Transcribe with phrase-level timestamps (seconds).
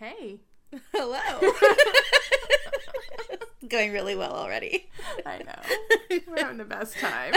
[0.00, 0.40] Hey.
[0.94, 1.20] Hello.
[3.68, 4.88] Going really well already.
[5.26, 6.18] I know.
[6.26, 7.34] We're having the best time.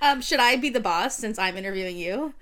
[0.00, 2.32] um, should I be the boss since I'm interviewing you?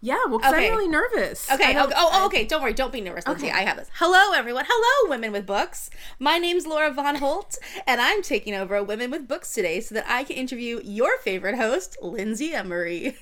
[0.00, 0.68] Yeah, well, because Okay.
[0.68, 1.50] I'm really nervous.
[1.50, 1.70] Okay.
[1.70, 1.92] okay.
[1.96, 2.44] Oh, oh, okay.
[2.44, 2.72] Don't worry.
[2.72, 3.48] Don't be nervous, Lindsay.
[3.48, 3.58] Okay.
[3.58, 3.90] I have this.
[3.94, 4.66] Hello, everyone.
[4.68, 5.90] Hello, Women with Books.
[6.20, 10.04] My name's Laura Von Holt, and I'm taking over Women with Books today so that
[10.06, 13.16] I can interview your favorite host, Lindsay Emory.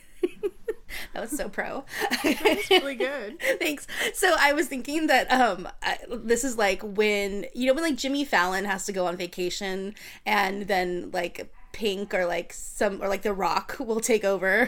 [1.13, 1.85] that was so pro.
[2.23, 3.39] That's really good.
[3.59, 3.87] Thanks.
[4.15, 7.97] So I was thinking that um I, this is like when you know when like
[7.97, 9.95] Jimmy Fallon has to go on vacation
[10.27, 14.67] and then like Pink or like some or like The Rock will take over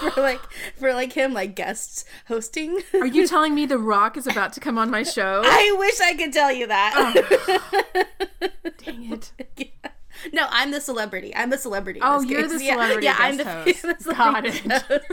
[0.00, 0.40] for like
[0.76, 2.80] for like him like guests hosting.
[2.94, 5.42] Are you telling me The Rock is about to come on my show?
[5.44, 6.92] I wish I could tell you that.
[8.84, 9.32] Dang it.
[10.32, 11.34] No, I'm the celebrity.
[11.34, 12.00] I'm the celebrity.
[12.02, 12.58] Oh, you're case.
[12.58, 13.82] the Yeah, celebrity Yeah, I'm the, host.
[13.82, 14.68] the Got celebrity it.
[14.68, 15.04] guest host.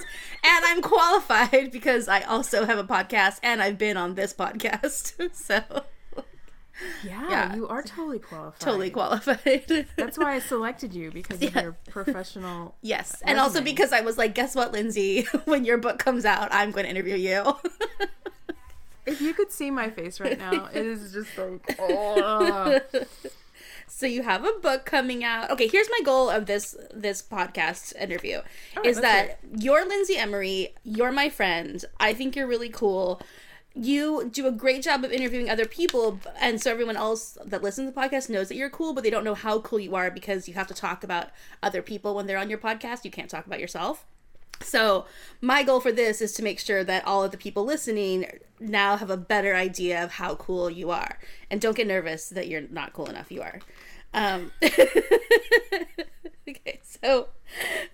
[0.44, 5.14] And I'm qualified because I also have a podcast and I've been on this podcast.
[5.36, 5.64] So
[7.03, 7.56] Yeah, Yeah.
[7.56, 8.59] you are totally qualified.
[8.59, 9.88] totally qualified.
[9.98, 11.61] That's why I selected you because of Yeah.
[11.64, 12.76] your professional.
[12.81, 15.23] Yes, and also because I was like, guess what, Lindsay?
[15.45, 17.58] When your book comes out, I'm going to interview you.
[19.05, 22.80] If you could see my face right now, it is just like, oh.
[23.90, 25.50] So you have a book coming out.
[25.52, 28.42] Okay, here's my goal of this this podcast interview
[28.78, 31.84] right, is that you're Lindsay Emory, you're my friend.
[32.00, 33.22] I think you're really cool.
[33.76, 37.90] You do a great job of interviewing other people, and so everyone else that listens
[37.90, 40.10] to the podcast knows that you're cool, but they don't know how cool you are
[40.12, 41.30] because you have to talk about
[41.62, 43.06] other people when they're on your podcast.
[43.06, 44.06] You can't talk about yourself.
[44.61, 45.05] So,
[45.41, 48.25] my goal for this is to make sure that all of the people listening
[48.59, 51.17] now have a better idea of how cool you are.
[51.49, 53.31] And don't get nervous that you're not cool enough.
[53.31, 53.59] You are.
[54.13, 55.85] Um, okay,
[56.83, 57.30] so,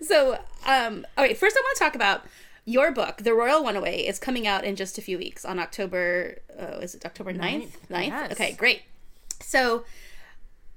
[0.00, 2.24] so, um, okay, first I want to talk about
[2.64, 6.38] your book, The Royal Runaway, is coming out in just a few weeks on October,
[6.58, 7.38] uh, is it October 9th?
[7.38, 8.06] Ninth, 9th?
[8.06, 8.32] yes.
[8.32, 8.82] Okay, great.
[9.40, 9.84] So,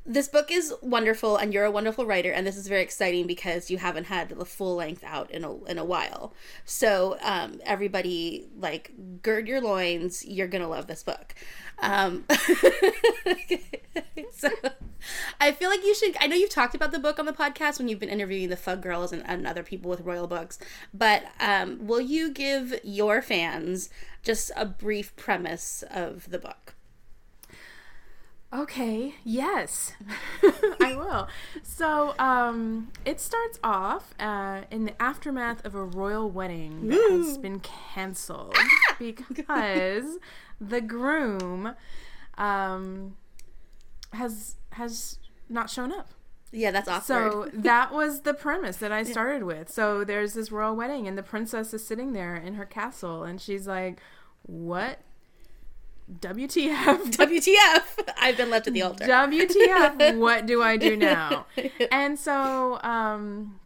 [0.09, 3.69] this book is wonderful and you're a wonderful writer and this is very exciting because
[3.69, 6.33] you haven't had the full length out in a, in a while.
[6.65, 8.91] So um, everybody like
[9.21, 10.25] gird your loins.
[10.25, 11.35] You're gonna love this book.
[11.77, 12.25] Um,
[14.33, 14.49] so
[15.39, 17.79] i feel like you should i know you've talked about the book on the podcast
[17.79, 20.59] when you've been interviewing the fug girls and, and other people with royal books
[20.93, 23.89] but um, will you give your fans
[24.23, 26.75] just a brief premise of the book
[28.51, 29.93] Okay, yes,
[30.81, 31.27] I will.
[31.61, 37.37] So, um, it starts off uh, in the aftermath of a royal wedding that has
[37.37, 38.57] been canceled
[38.97, 40.17] because
[40.59, 41.75] the groom
[42.39, 43.15] um,
[44.13, 46.09] has has not shown up.
[46.51, 49.69] yeah that's awkward So that was the premise that I started with.
[49.69, 53.39] So there's this royal wedding, and the princess is sitting there in her castle, and
[53.39, 53.99] she's like,
[54.41, 54.99] "What?
[56.11, 57.11] WTF?
[57.11, 58.13] WTF?
[58.19, 59.05] I've been left at the altar.
[59.05, 60.17] WTF?
[60.17, 61.45] What do I do now?"
[61.91, 63.59] And so, um,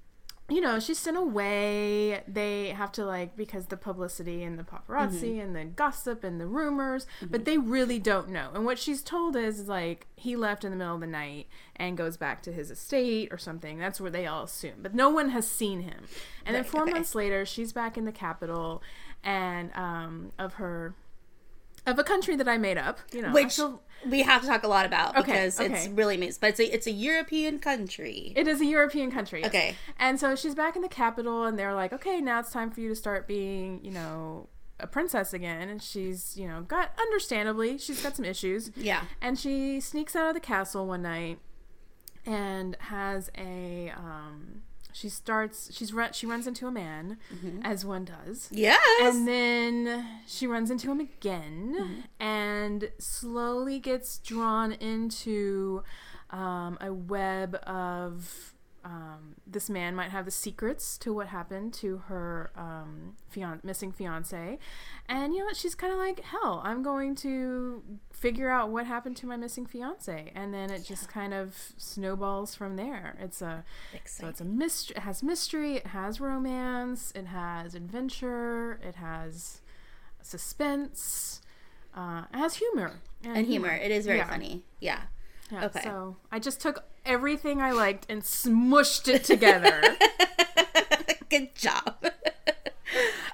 [0.49, 2.21] you know, she's sent away.
[2.27, 6.45] They have to like because the publicity and the paparazzi and the gossip and the
[6.45, 8.49] rumors, but they really don't know.
[8.53, 11.97] And what she's told is like he left in the middle of the night and
[11.97, 13.79] goes back to his estate or something.
[13.79, 16.05] That's where they all assume, but no one has seen him.
[16.45, 16.91] And then four okay.
[16.91, 18.83] months later, she's back in the capital
[19.23, 20.93] and um, of her
[21.85, 22.99] of a country that I made up.
[23.11, 26.15] You know, Which feel- we have to talk a lot about Okay, because it's really
[26.15, 26.37] amazing.
[26.41, 28.33] But it's a, it's a European country.
[28.35, 29.39] It is a European country.
[29.41, 29.49] yes.
[29.49, 29.75] Okay.
[29.97, 32.81] And so she's back in the capital, and they're like, okay, now it's time for
[32.81, 34.49] you to start being, you know,
[34.79, 35.69] a princess again.
[35.69, 38.71] And she's, you know, got, understandably, she's got some issues.
[38.75, 39.03] yeah.
[39.21, 41.39] And she sneaks out of the castle one night
[42.25, 44.63] and has a, um,
[44.93, 47.17] she starts, she's run, she runs into a man,
[47.63, 48.49] as one does.
[48.51, 48.79] Yes.
[49.01, 55.83] And then she runs into him again and slowly gets drawn into
[56.29, 58.52] um, a web of.
[58.85, 63.93] Um, this man might have the secrets to what happened to her um, fian- missing
[63.93, 64.59] fiance.
[65.07, 65.55] And you know what?
[65.55, 67.81] She's kind of like, hell, I'm going to
[68.11, 70.33] figure out what happened to my missing fiance.
[70.35, 73.15] And then it just kind of snowballs from there.
[73.21, 73.63] It's a
[74.05, 74.95] so it's a mystery.
[74.97, 75.77] It has mystery.
[75.77, 77.13] It has romance.
[77.15, 78.79] It has adventure.
[78.85, 79.61] It has
[80.21, 81.41] suspense.
[81.95, 83.69] Uh, it has humor and humor.
[83.69, 84.29] It is very Yeah.
[84.29, 84.63] funny.
[84.79, 85.01] Yeah.
[85.53, 85.81] Yeah, Okay.
[85.83, 89.81] So I just took everything I liked and smushed it together.
[91.29, 92.05] Good job.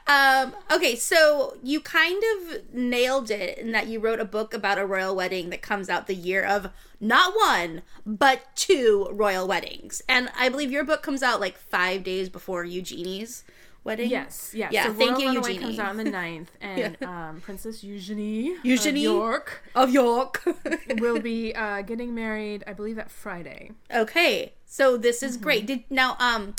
[0.08, 4.78] um, okay, so you kind of nailed it in that you wrote a book about
[4.78, 6.70] a royal wedding that comes out the year of
[7.00, 10.02] not one, but two royal weddings.
[10.10, 13.44] And I believe your book comes out like five days before Eugenie's
[13.90, 14.10] wedding?
[14.10, 14.72] Yes, yes.
[14.72, 15.64] Yeah, So thank Royal you, Runaway Eugenie.
[15.66, 19.06] comes out on the 9th, and um, Princess Eugenie, Eugenie?
[19.06, 20.44] of York Of York.
[21.00, 23.72] will be uh, getting married, I believe, that Friday.
[23.94, 25.44] okay, so this is Mm-hmm.
[25.44, 25.66] great.
[25.66, 26.56] Did now um.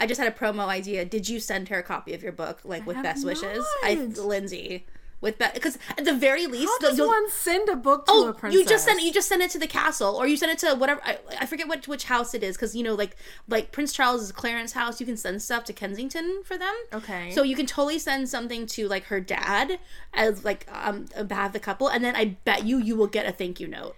[0.00, 1.04] I just had a promo idea.
[1.04, 3.64] Did you send her a copy of your book, like with best wishes?
[3.84, 3.94] I.
[3.94, 4.86] Lindsay,
[5.20, 8.32] with because at the very least, How does one send a book to a Oh,
[8.32, 8.60] princess?
[8.60, 10.74] you just send you just send it to the castle, or you send it to
[10.74, 11.00] whatever.
[11.04, 13.16] I, I forget what which house it is because you know, like
[13.48, 16.74] like Prince Charles's Clarence house, you can send stuff to Kensington for them.
[16.92, 17.30] Okay.
[17.30, 19.78] So you can totally send something to like her dad
[20.12, 23.32] as like um behalf the couple, and then I bet you you will get a
[23.32, 23.96] thank you note.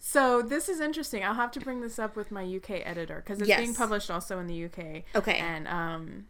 [0.00, 1.24] So this is interesting.
[1.24, 3.58] I'll have to bring this up with my UK editor because it's Yes.
[3.60, 5.02] being published also in the UK.
[5.16, 5.38] Okay.
[5.38, 6.26] And um,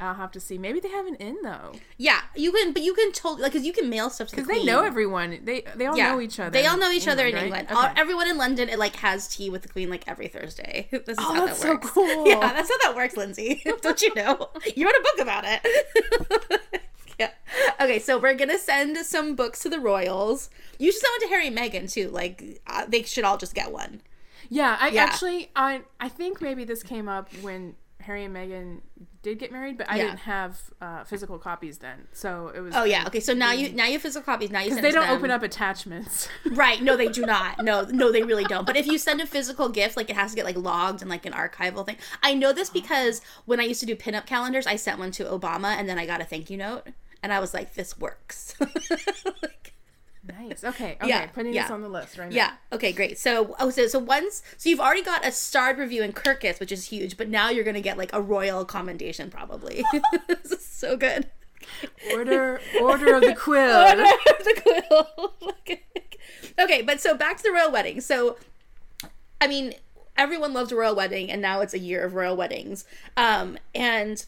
[0.00, 0.58] I'll have to see.
[0.58, 3.64] Maybe they have an in though, Yeah, you can, but you can totally like because
[3.66, 5.38] you can mail stuff to the because they know everyone.
[5.44, 6.50] They they all Yeah, know each other.
[6.50, 7.44] They all know each other in right?
[7.44, 7.68] England.
[7.70, 7.78] Okay.
[7.78, 10.88] All, everyone in London, it like has tea with the Queen like every Thursday.
[10.90, 12.26] This is Oh, how that's that so cool.
[12.28, 13.62] Yeah, that's how that works, Lindsay.
[13.82, 14.50] Don't you know?
[14.74, 16.60] You wrote a book about it.
[17.18, 17.30] yeah.
[17.80, 20.50] Okay, so we're gonna send some books to the royals.
[20.78, 22.08] You should send one to Harry and Meghan too.
[22.10, 24.00] Like uh, they should all just get one.
[24.50, 25.04] Yeah, I Yeah.
[25.04, 28.80] actually I I think maybe this came up when Harry and Meghan
[29.22, 30.04] did get married, but I Yeah.
[30.04, 32.74] didn't have uh, physical copies then, so it was.
[32.76, 33.04] Oh yeah.
[33.06, 34.50] Okay, so now you now you have physical copies.
[34.50, 36.28] Now you because they don't open up attachments.
[36.52, 36.82] Right.
[36.82, 37.64] No, they do not.
[37.64, 38.66] No, no, they really don't.
[38.66, 41.10] But if you send a physical gift, like it has to get like logged and
[41.10, 41.96] like an archival thing.
[42.22, 45.24] I know this because when I used to do pinup calendars, I sent one to
[45.24, 46.88] Obama and then I got a thank you note.
[47.22, 48.54] And I was like, this works.
[49.42, 49.73] Like,
[50.26, 50.64] nice.
[50.64, 50.96] Okay.
[51.00, 51.08] Okay.
[51.08, 51.62] Yeah, putting yeah.
[51.62, 52.36] this on the list right now.
[52.36, 52.52] yeah.
[52.72, 53.18] Okay, great.
[53.18, 56.72] So oh so so once so you've already got a starred review in Kirkus, which
[56.72, 59.84] is huge, but now you're gonna get like a royal commendation probably.
[60.28, 61.30] this is so good.
[62.12, 63.76] Order Order of the Quill.
[63.76, 65.34] Order of the quill.
[66.58, 68.00] okay, but so back to the royal wedding.
[68.00, 68.36] So,
[69.40, 69.74] I mean,
[70.16, 72.84] everyone loves a royal wedding, and now it's a year of royal weddings.
[73.16, 74.24] Um, and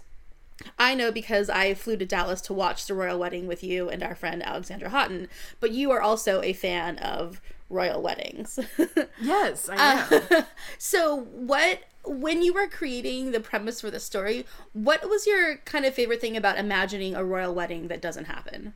[0.79, 4.03] I know because I flew to Dallas to watch the royal wedding with you and
[4.03, 5.29] our friend Alexandra Houghton,
[5.61, 8.59] but you are also a fan of royal weddings.
[9.21, 10.07] Yes, I
[10.39, 10.45] am.
[10.79, 15.85] so, what when you were creating the premise for the story, what was your kind
[15.85, 18.75] of favorite thing about imagining a royal wedding that doesn't happen?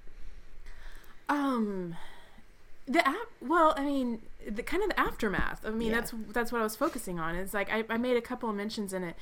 [1.29, 1.97] Um,
[2.87, 3.29] the app.
[3.41, 5.61] Well, I mean, the kind of the aftermath.
[5.65, 6.01] I mean, Yeah.
[6.01, 7.35] that's that's what I was focusing on.
[7.37, 9.17] It's like I, I made a couple of mentions in it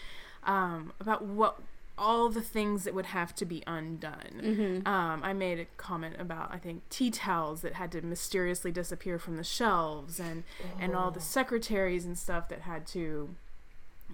[0.44, 1.60] um, about what
[1.98, 4.40] all the things that would have to be undone.
[4.42, 4.86] Mm-hmm.
[4.88, 9.18] Um, I made a comment about I think tea towels that had to mysteriously disappear
[9.18, 10.44] from the shelves, and
[10.80, 11.10] and all Oh.
[11.10, 13.34] the secretaries and stuff that had to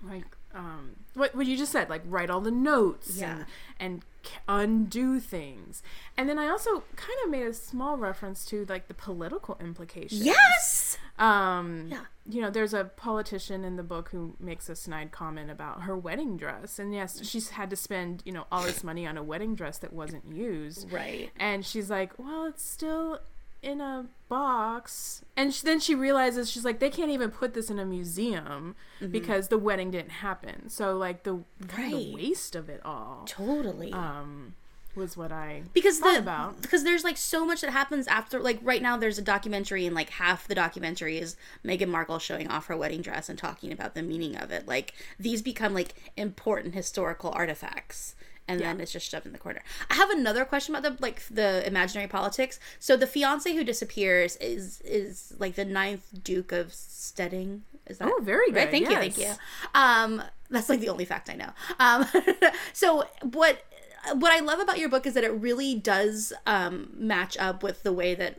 [0.02, 3.32] like um what what you just said like write all the notes Yeah.
[3.36, 3.44] and
[3.78, 4.02] and
[4.48, 5.82] undo things
[6.16, 10.24] and then i also kind of made a small reference to like the political implications
[10.24, 10.98] Yes.
[11.18, 12.00] um Yeah.
[12.28, 15.96] you know there's a politician in the book who makes a snide comment about her
[15.96, 19.22] wedding dress and yes she's had to spend you know all this money on a
[19.22, 21.30] wedding dress that wasn't used Right.
[21.36, 23.18] and she's like well it's still
[23.64, 27.70] in a box and sh then she realizes she's like they can't even put this
[27.70, 28.74] in a museum
[29.10, 32.12] because the wedding didn't happen so like the of the Right.
[32.14, 33.92] waste of it all Totally.
[33.92, 34.54] um
[34.96, 36.62] was what i because thought the about.
[36.62, 39.94] because there's like so much that happens after like right now there's a documentary and
[39.94, 43.94] like half the documentary is Meghan Markle showing off her wedding dress and talking about
[43.96, 44.68] the meaning of it.
[44.68, 48.14] Like these become like important historical artifacts.
[48.46, 49.62] And then it's just shoved in the corner.
[49.90, 52.60] I have another question about the like the imaginary politics.
[52.78, 57.62] So the fiance who disappears is is like the ninth Duke of Stedding.
[57.86, 58.64] Is that Oh, very right?
[58.64, 59.32] good, Thank you, thank you.
[59.74, 61.50] Um, that's like the only fact I know.
[61.78, 62.06] Um,
[62.74, 63.64] so what
[64.12, 67.82] what I love about your book is that it really does um, match up with
[67.82, 68.36] the way that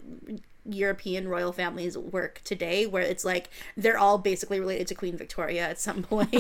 [0.68, 5.62] European royal families work today, where it's like they're all basically related to Queen Victoria
[5.70, 6.32] at some point.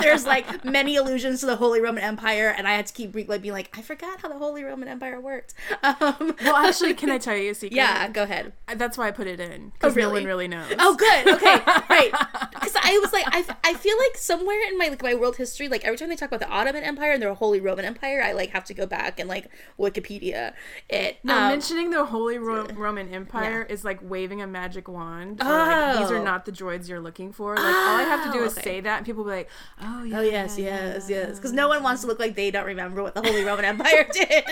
[0.00, 3.24] There's like many allusions to the Holy Roman Empire, and I had to keep re-
[3.28, 5.54] like being like, I forgot how the Holy Roman Empire worked.
[5.82, 8.52] Um, well actually can i tell you a secret yeah, go ahead.
[8.76, 10.12] that's why i put it in because no really?
[10.20, 11.28] one really knows Oh, good.
[11.34, 11.54] Okay,
[11.88, 12.10] right.
[12.50, 15.68] Because I was like, I, I feel like somewhere in my like my world history,
[15.68, 18.32] like every time they talk about the Ottoman Empire and the Holy Roman Empire, I
[18.32, 20.52] like have to go back and like Wikipedia
[20.88, 21.18] it.
[21.22, 25.40] No, Um, mentioning the Holy Ro- Roman Empire is like waving a magic wand.
[25.40, 26.22] Or like, these are Oh.
[26.22, 27.54] not the droids you're looking for.
[27.56, 28.62] Like all I have to do Oh, is okay.
[28.62, 31.36] say that, and people will be like, "Oh, oh yeah, Oh yes, yes, yes.
[31.36, 34.06] Because no one wants to look like they don't remember what the Holy Roman Empire
[34.12, 34.28] did.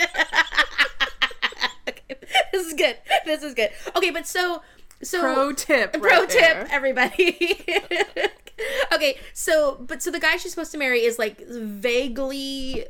[1.89, 2.15] okay,
[2.51, 2.97] this is good.
[3.25, 3.69] This is good.
[3.95, 4.61] Okay, but so
[5.01, 5.93] so Pro tip.
[5.93, 6.67] Pro right tip, there.
[6.71, 7.59] everybody.
[8.93, 12.85] okay, so but so the guy she's supposed to marry is like vaguely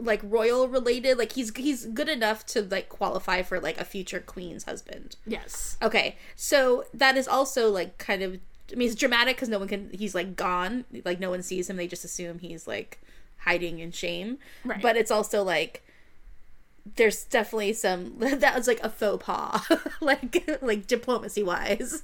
[0.00, 1.18] like royal related.
[1.18, 5.16] Like he's he's good enough to like qualify for like a future queen's husband.
[5.26, 5.76] Yes.
[5.82, 8.38] Okay, so that is also like kind of.
[8.72, 9.90] I mean, it's dramatic because no one can.
[9.92, 10.84] He's like gone.
[11.04, 11.76] Like no one sees him.
[11.76, 13.00] They just assume he's like
[13.38, 14.38] hiding in shame.
[14.64, 14.80] Right.
[14.80, 15.82] But it's also like
[16.96, 19.62] there's definitely some that was like a faux pas,
[20.00, 22.02] like like diplomacy wise.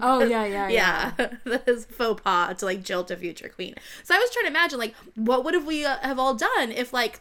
[0.00, 1.12] Oh yeah, yeah, yeah.
[1.18, 3.74] yeah, that is faux pas to like jilt a future queen.
[4.04, 6.72] So I was trying to imagine like what would have we uh, have all done
[6.72, 7.20] if like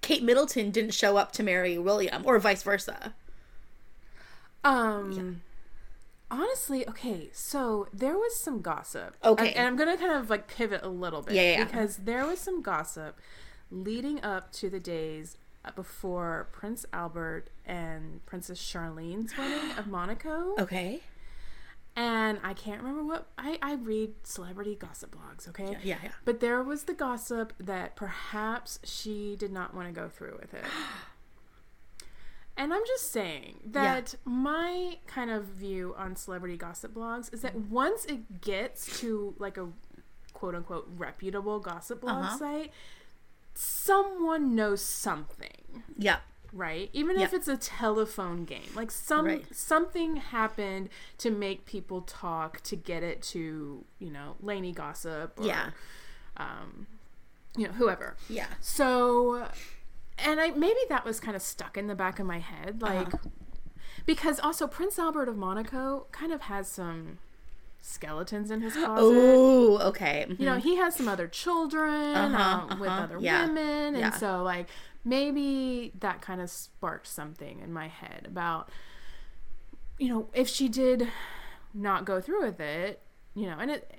[0.00, 3.14] Kate Middleton didn't show up to marry William or vice versa.
[4.64, 5.42] Um
[6.30, 9.16] honestly, okay, so there was some gossip.
[9.24, 9.52] Okay.
[9.52, 11.64] And I'm going to kind of like pivot a little bit Yeah, yeah, yeah.
[11.64, 13.18] because there was some gossip
[13.70, 15.36] leading up to the days
[15.74, 20.54] before Prince Albert and Princess Charlene's wedding of Monaco.
[20.58, 21.00] Okay.
[22.00, 25.76] And I can't remember what I, I read celebrity gossip blogs, okay?
[25.82, 26.10] Yeah, yeah.
[26.24, 30.54] But there was the gossip that perhaps she did not want to go through with
[30.54, 30.64] it.
[32.56, 37.54] And I'm just saying that my kind of view on celebrity gossip blogs is that
[37.54, 39.68] once it gets to like a
[40.32, 42.36] quote unquote reputable gossip blog Uh-huh.
[42.38, 42.72] site,
[43.54, 46.18] someone knows something Yeah.
[46.52, 49.44] Right even if it's a telephone game like some Right.
[49.54, 50.88] something happened
[51.18, 55.70] to make people talk to get it to you know Lainey gossip or, Yeah.
[56.38, 56.86] um
[57.56, 58.46] you know whoever Yeah.
[58.60, 59.46] so
[60.18, 63.08] and i maybe that was kind of stuck in the back of my head like
[63.14, 63.28] Uh-huh.
[64.06, 67.18] because also prince albert of monaco kind of has some
[67.80, 70.26] skeletons in his closet Oh, okay.
[70.38, 73.98] you know he has some other children Uh-huh, um, with uh-huh, other yeah, women and
[73.98, 74.10] yeah.
[74.10, 74.68] so like
[75.08, 78.68] maybe that kind of sparked something in my head about
[79.98, 81.08] you know if she did
[81.74, 83.00] not go through with it
[83.34, 83.90] you know and it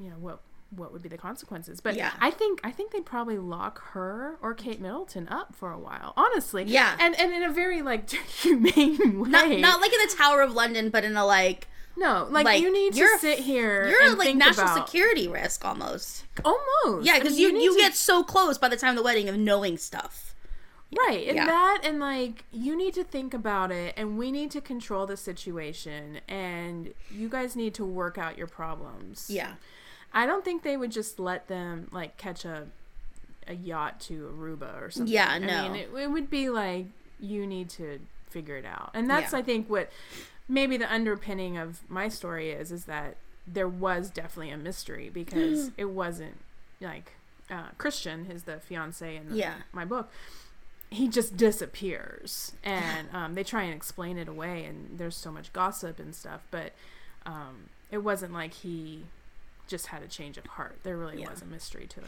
[0.00, 2.12] you know what what would be the consequences but Yeah.
[2.20, 6.12] i think i think they'd probably lock her or kate middleton up for a while
[6.16, 6.96] honestly Yeah.
[6.98, 10.52] and and in a very like humane way Not not like in the Tower of
[10.52, 14.34] London, but in a like no like, like, you need to sit here you're like
[14.34, 16.24] national about, security risk almost.
[16.44, 18.90] almost Yeah, I because mean, you need you to- get so close by the time
[18.90, 20.33] of the wedding of knowing stuff.
[20.96, 21.46] Right, and Yeah.
[21.46, 25.16] that, and like, you need to think about it, and we need to control the
[25.16, 29.28] situation, and you guys need to work out your problems.
[29.30, 29.54] Yeah.
[30.12, 32.66] I don't think they would just let them, like, catch a,
[33.48, 35.12] a yacht to Aruba or something.
[35.12, 35.62] Yeah, I no.
[35.72, 36.86] mean, it, it would be like,
[37.18, 37.98] you need to
[38.30, 38.90] figure it out.
[38.94, 39.40] And that's, Yeah.
[39.40, 39.90] I think, what
[40.48, 45.70] maybe the underpinning of my story is, is that there was definitely a mystery because
[45.76, 46.36] it wasn't,
[46.80, 47.12] like,
[47.50, 49.54] uh, Christian is the fiance in the, Yeah.
[49.72, 50.10] my book
[50.94, 55.52] he just disappears and um, they try and explain it away and there's so much
[55.52, 56.72] gossip and stuff but
[57.26, 59.02] um, it wasn't like he
[59.66, 61.30] just had a change of heart there really Yeah.
[61.30, 62.06] was a mystery to it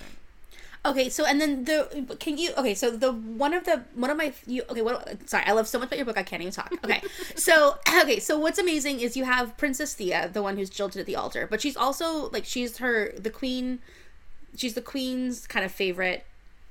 [0.85, 4.17] Okay, so and then the can you okay, so the one of the one of
[4.17, 6.53] my you okay, what sorry, I love so much about your book I can't even
[6.53, 6.73] talk.
[6.85, 7.03] Okay.
[7.35, 11.07] so okay, so what's amazing is you have Princess Thea, the one who's jilted at
[11.07, 13.81] the altar, but she's also like she's her the queen
[14.57, 16.25] she's the queen's kind of favorite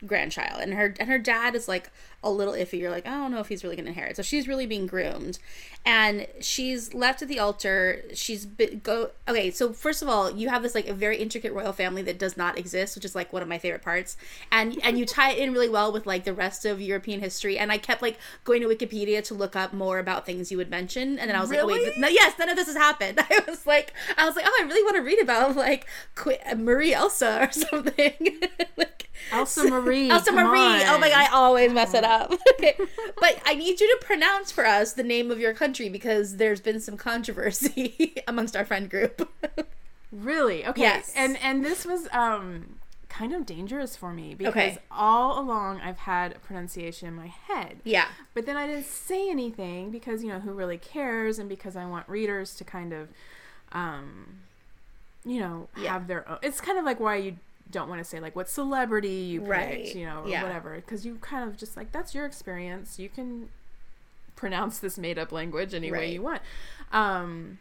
[0.05, 0.61] grandchild.
[0.61, 1.89] And her and her dad is like
[2.23, 2.79] a little iffy.
[2.79, 4.15] You're like i don't know if he's really gonna inherit.
[4.15, 5.39] So she's really being groomed.
[5.85, 8.03] And she's left at the altar.
[8.13, 11.53] She's been go okay so first of all you have this like a very intricate
[11.53, 14.17] royal family that does not exist which is like one of my favorite parts.
[14.51, 17.57] And and you tie it in really well with like the rest of european history.
[17.57, 20.69] And i kept like going to wikipedia to look up more about things you would
[20.69, 21.19] mention.
[21.19, 23.19] And then i was like oh wait no, yes none of this has happened.
[23.29, 25.85] I was like i was like oh i really want to read about like
[26.15, 28.13] Qu- marie elsa or something.
[28.77, 30.83] Like elsa marie Elsa come Marie.
[30.85, 32.31] Oh my god, I always mess it up.
[32.53, 32.75] okay.
[33.19, 36.59] But I need you to pronounce for us the name of your country because there's
[36.61, 39.29] been some controversy amongst our friend group.
[40.11, 41.13] really okay Yes.
[41.15, 42.77] and and this was um
[43.09, 44.77] kind of dangerous for me because Okay.
[44.91, 48.07] all along i've had a pronunciation in my head yeah.
[48.33, 51.85] But then I didn't say anything because, you know, who really cares and because I
[51.85, 53.07] want readers to kind of,
[53.71, 54.39] um,
[55.23, 55.93] you know, Yeah.
[55.93, 56.39] have their own.
[56.41, 57.37] It's kind of like why you
[57.71, 59.95] don't want to say, like, what celebrity you picked, Right.
[59.95, 60.43] you know, or Yeah.
[60.43, 60.75] whatever.
[60.75, 62.99] Because you kind of just like, that's your experience.
[62.99, 63.49] You can
[64.35, 66.41] pronounce this made up language any way you want.
[66.91, 67.59] Um,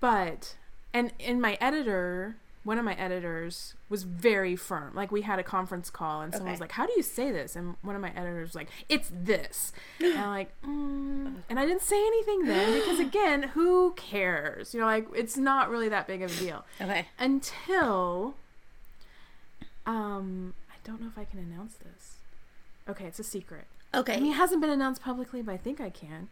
[0.00, 0.56] but,
[0.92, 4.94] and in my editor, one of my editors was very firm.
[4.94, 6.54] Like we had a conference call, and someone Okay.
[6.54, 9.10] was like, "How do you say this?" And one of my editors was like, "It's
[9.14, 11.42] this," and I'm like, mm.
[11.48, 14.74] and I didn't say anything then because again, who cares?
[14.74, 17.06] You know, like it's not really that big of a deal Okay.
[17.18, 18.34] until,
[19.88, 22.16] um, I don't know if I can announce this.
[22.88, 23.64] Okay, it's a secret.
[23.94, 24.14] Okay.
[24.14, 26.28] I mean, it hasn't been announced publicly, but I think I can.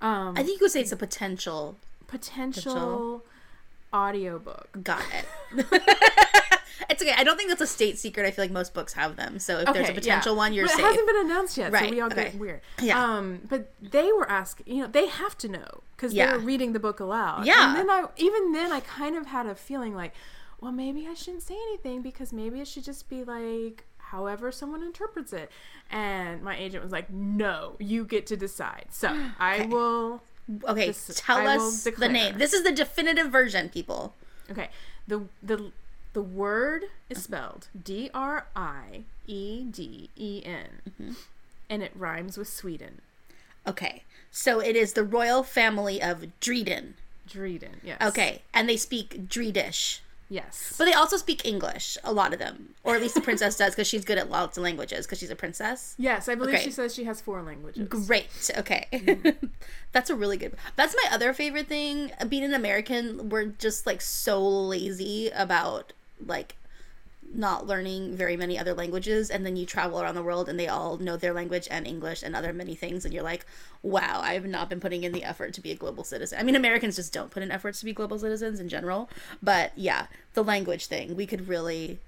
[0.00, 1.76] Um, I think you could say it's a potential.
[2.08, 3.22] potential
[3.94, 4.68] audiobook.
[4.82, 5.66] Got it.
[6.90, 7.14] it's okay.
[7.16, 8.26] I don't think that's a state secret.
[8.26, 9.38] I feel like most books have them.
[9.38, 10.38] So if there's a potential yeah.
[10.38, 10.80] one, you're but safe.
[10.80, 12.24] It hasn't been announced yet, so Right, we all okay.
[12.24, 12.60] get weird.
[12.82, 13.02] Yeah.
[13.02, 16.32] Um, but they were asking, you know, they have to know because Yeah.
[16.32, 17.46] they were reading the book aloud.
[17.46, 17.68] Yeah.
[17.68, 20.12] And then I, even then, I kind of had a feeling like,
[20.66, 24.82] well, maybe I shouldn't say anything because maybe it should just be like however someone
[24.82, 25.48] interprets it.
[25.92, 29.08] And my agent was like, "No, you get to decide." So
[29.38, 30.22] I will.
[30.64, 32.38] Okay, This- tell I us the name.
[32.38, 34.14] This is the definitive version, people.
[34.50, 34.70] Okay,
[35.06, 35.70] the the
[36.14, 41.12] the word is spelled D R I E D E N, Mm-hmm.
[41.70, 43.00] and it rhymes with Sweden.
[43.68, 46.94] Okay, so it is the royal family of Drieden.
[47.28, 47.76] Drieden.
[47.84, 48.00] Yes.
[48.02, 50.00] Okay, and they speak Driedish.
[50.28, 50.74] Yes.
[50.76, 52.74] But they also speak English, a lot of them.
[52.82, 55.30] Or at least the princess does, because she's good at lots of languages, because she's
[55.30, 55.94] a princess.
[55.98, 56.64] yes, I believe Okay.
[56.64, 57.86] she says she has four languages.
[57.88, 58.26] Great.
[58.58, 58.86] Okay.
[58.92, 59.50] Mm.
[59.92, 60.54] That's a really good.
[60.74, 62.10] That's my other favorite thing.
[62.28, 65.92] Being an American, we're just like so lazy about
[66.24, 66.56] like
[67.34, 70.68] not learning very many other languages and then you travel around the world and they
[70.68, 73.44] all know their language and English and other many things and you're like,
[73.82, 76.42] "Wow, I have not been putting in the effort to be a global citizen." I
[76.42, 79.08] mean, Americans just don't put in efforts to be global citizens in general,
[79.42, 81.98] but yeah, the language thing, we could really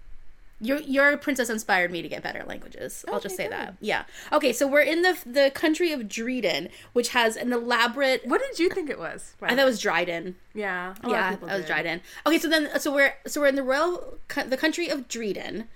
[0.60, 3.04] your your princess inspired me to get better languages.
[3.08, 3.52] I'll just say good.
[3.52, 3.74] that.
[3.80, 4.04] Yeah.
[4.32, 8.26] Okay, so we're in the the country of Drieden, which has an elaborate.
[8.26, 9.34] What did you think it was?
[9.40, 10.36] I thought it was Dryden.
[10.54, 10.94] Yeah.
[11.02, 11.66] a Yeah, that was.
[11.66, 12.00] Dryden.
[12.26, 15.66] Okay, so then so we're so we're in the royal the country of Drieden,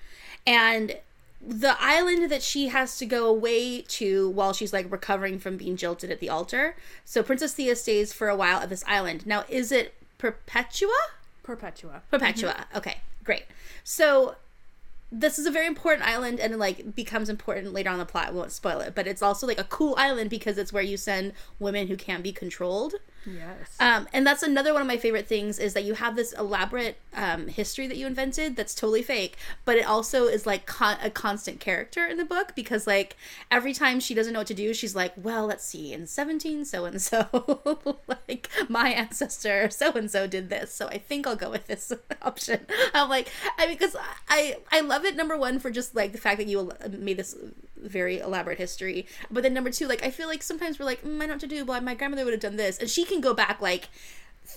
[0.46, 0.96] and
[1.44, 5.76] the island that she has to go away to while she's like recovering from being
[5.76, 6.76] jilted at the altar.
[7.04, 9.26] So Princess Thea stays for a while at this island.
[9.26, 10.90] Now, is it Perpetua?
[11.42, 12.02] Perpetua.
[12.10, 12.52] Perpetua.
[12.52, 12.78] Mm-hmm.
[12.78, 13.44] Okay, great.
[13.82, 14.36] So
[15.12, 18.28] this is a very important island and like becomes important later on the plot.
[18.28, 20.96] I won't spoil it, but it's also like a cool island because it's where you
[20.96, 22.94] send women who can't be controlled.
[23.24, 23.76] Yes.
[23.78, 26.96] Um, and that's another one of my favorite things is that you have this elaborate
[27.14, 31.10] um, history that you invented that's totally fake, but it also is like con- a
[31.10, 33.16] constant character in the book because like
[33.50, 36.64] every time she doesn't know what to do, she's like, well, let's see, in 17
[36.64, 41.36] so and so, like my ancestor so and so did this, so I think I'll
[41.36, 42.66] go with this option.
[42.92, 43.96] I'm like, I mean, because
[44.28, 47.36] I I love it number one for just like the fact that you made this
[47.76, 51.16] very elaborate history, but then number two, like I feel like sometimes we're like, mm,
[51.16, 53.04] I don't know what to do, but my grandmother would have done this, and she
[53.04, 53.88] can go back like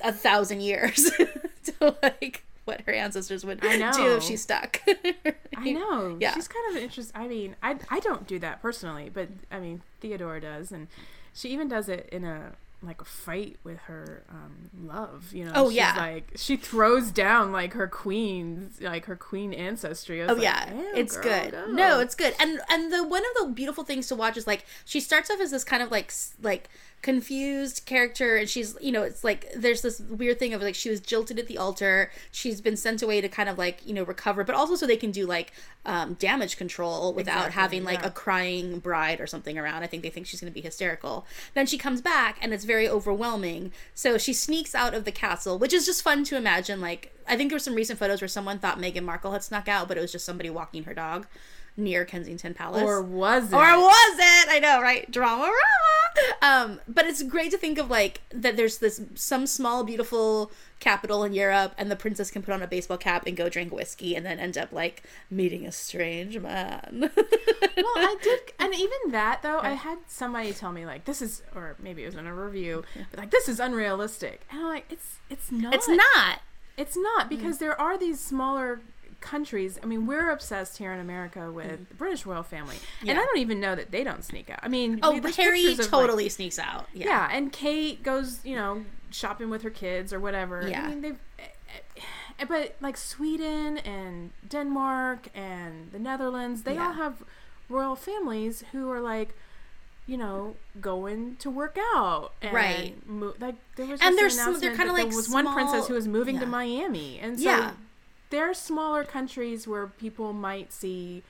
[0.03, 1.11] a thousand years
[1.63, 4.81] to like what her ancestors would do if she's stuck.
[5.57, 6.17] I know.
[6.19, 6.33] Yeah.
[6.33, 7.19] She's kind of interesting.
[7.19, 10.87] I mean, I I don't do that personally, but I mean, Theodora does, and
[11.33, 12.53] she even does it in a
[12.85, 15.95] like a fight with her um love you know Oh, she's yeah.
[15.97, 21.15] like she throws down like her queen's like her queen ancestry Oh like, yeah, it's
[21.17, 21.51] girl, good.
[21.51, 22.33] go." No, it's good.
[22.39, 25.39] And and the one of the beautiful things to watch is like she starts off
[25.39, 26.69] as this kind of like like
[27.01, 30.89] confused character and she's you know it's like there's this weird thing of like she
[30.89, 32.11] was jilted at the altar.
[32.31, 34.97] She's been sent away to kind of like you know recover but also so they
[34.97, 35.53] can do like
[35.85, 38.07] um, damage control without Exactly, having like yeah.
[38.07, 39.83] a crying bride or something around.
[39.83, 41.27] I think they think she's going to be hysterical.
[41.53, 43.71] Then she comes back and it's very overwhelming.
[43.93, 47.35] So she sneaks out of the castle which is just fun to imagine like i
[47.35, 49.97] think there were some recent photos where someone thought meghan markle had snuck out but
[49.97, 51.27] it was just somebody walking her dog
[51.77, 54.49] near kensington palace or was it or was it?
[54.49, 55.09] I know, right?
[55.11, 56.35] Drama, drama.
[56.41, 58.55] Um, but it's great to think of like that.
[58.55, 62.67] There's this some small beautiful capital in Europe, and the princess can put on a
[62.67, 67.11] baseball cap and go drink whiskey, and then end up like meeting a strange man.
[67.77, 71.41] well i did and even that though i had somebody tell me like this is
[71.53, 74.85] or maybe it was in a review but like this is unrealistic and i'm like
[74.89, 76.39] it's it's not it's not.
[76.77, 78.81] It's not because there are these smaller
[79.25, 79.79] countries.
[79.83, 83.37] I mean, we're obsessed here in America with the British royal family, and I don't
[83.39, 84.59] even know that they don't sneak out.
[84.63, 86.87] I mean, Oh, we- Harry of, like- totally sneaks out.
[86.93, 87.07] Yeah.
[87.07, 90.67] yeah, and Kate goes, you know, shopping with her kids or whatever.
[90.67, 90.85] Yeah.
[90.85, 91.19] I mean, they've.
[91.39, 97.15] eh, But like Sweden and Denmark and the Netherlands, they all have
[97.69, 99.29] royal families who are like,
[100.05, 103.07] you know, going to work out, and Right.
[103.07, 105.29] Mo- like there was, And just they're an they're announcement kinda that there like was
[105.29, 106.45] one princess who was moving to.
[106.45, 107.71] Miami, and so Yeah.
[108.35, 111.23] There are smaller countries where people might see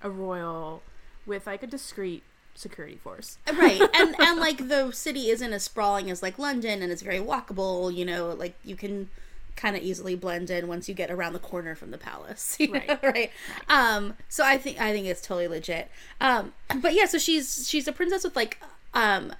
[0.00, 0.80] a royal
[1.26, 2.22] with like a discreet
[2.54, 3.36] security force.
[3.58, 7.18] right and and like the city isn't as sprawling as like london and it's very
[7.18, 9.10] walkable you know like you can
[9.56, 12.68] kind of easily blend in once you get around the corner from the palace you
[12.68, 13.02] know, Right.
[13.02, 13.30] right
[13.68, 17.88] um so i think i think it's totally legit um but yeah so she's she's
[17.88, 18.58] a princess with like
[18.94, 19.32] um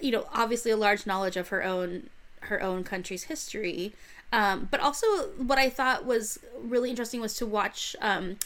[0.00, 2.10] you know obviously a large knowledge of her own
[2.42, 3.94] her own country's history
[4.32, 8.36] um but also what i thought was really interesting was to watch um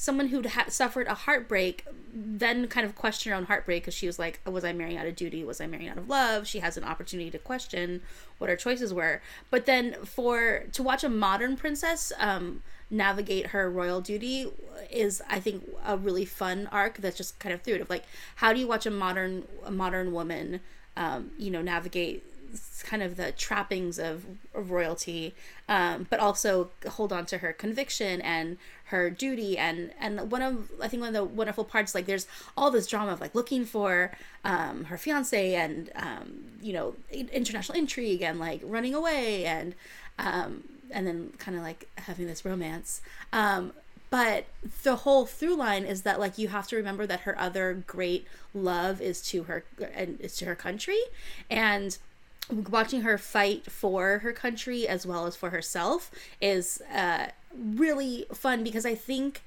[0.00, 4.06] someone who'd ha- suffered a heartbreak then kind of question her own heartbreak because she
[4.06, 5.44] was like was i marrying out of duty?
[5.44, 6.46] Was i marrying out of love?
[6.46, 8.00] She has an opportunity to question
[8.38, 9.20] what her choices were.
[9.50, 14.50] But then for to watch a modern princess um navigate her royal duty
[14.90, 18.04] is i think a really fun arc that's just kind of through it of like
[18.36, 20.60] how do you watch a modern a modern woman
[20.96, 22.24] um you know navigate
[22.84, 25.34] kind of the trappings of, royalty,
[25.68, 30.70] um, but also hold on to her conviction and her duty and and one of
[30.82, 33.64] I think one of the wonderful parts like there's all this drama of like looking
[33.64, 34.10] for
[34.44, 39.74] um, her fiance and um, you know international intrigue and like running away and
[40.18, 43.00] um, and then kind of like having this romance.
[43.32, 43.72] Um,
[44.10, 44.46] but
[44.84, 48.26] the whole through line is that like you have to remember that her other great
[48.54, 50.98] love is to her and is to her country
[51.50, 51.98] and
[52.50, 58.64] watching her fight for her country as well as for herself is uh, really fun
[58.64, 59.42] because I think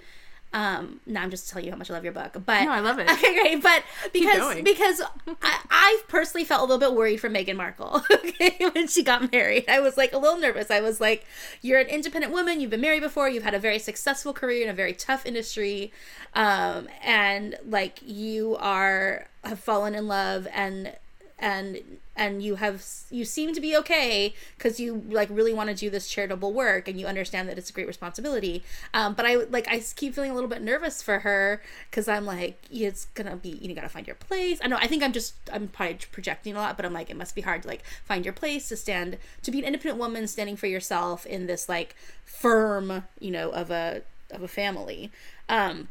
[0.54, 2.82] um now i'm just telling you how much i love your book but No, I
[2.82, 3.10] love it.
[3.12, 5.02] okay great but because because
[5.42, 9.32] I, I personally felt a little bit worried for meghan markle okay when she got
[9.32, 9.70] married.
[9.70, 10.70] I was like a little nervous.
[10.70, 11.26] I was like
[11.62, 12.60] you're an independent woman.
[12.60, 13.30] You've been married before.
[13.30, 15.94] You've had a very successful career in a very tough industry
[16.34, 20.94] um and like you are have fallen in love and
[21.42, 21.82] and
[22.16, 25.90] and you have you seem to be okay because you like really want to do
[25.90, 28.64] this charitable work and you understand that it's a great responsibility.
[28.94, 32.26] Um, but i like i keep feeling a little bit nervous for her because i'm
[32.26, 34.60] like it's gonna be you gotta find your place.
[34.64, 37.18] I know i think i'm just i'm probably projecting a lot but i'm like it
[37.18, 40.28] must be hard to like find your place to stand to be an independent woman
[40.28, 45.12] standing for yourself in this like firm you know of a of a family.
[45.50, 45.90] Um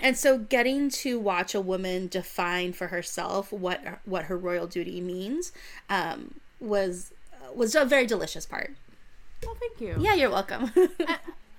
[0.00, 5.00] and so getting to watch a woman define for herself what what her royal duty
[5.00, 5.52] means
[5.90, 7.12] um, was
[7.54, 8.72] was a very delicious part
[9.44, 9.96] Well, thank you.
[10.00, 10.70] yeah you're welcome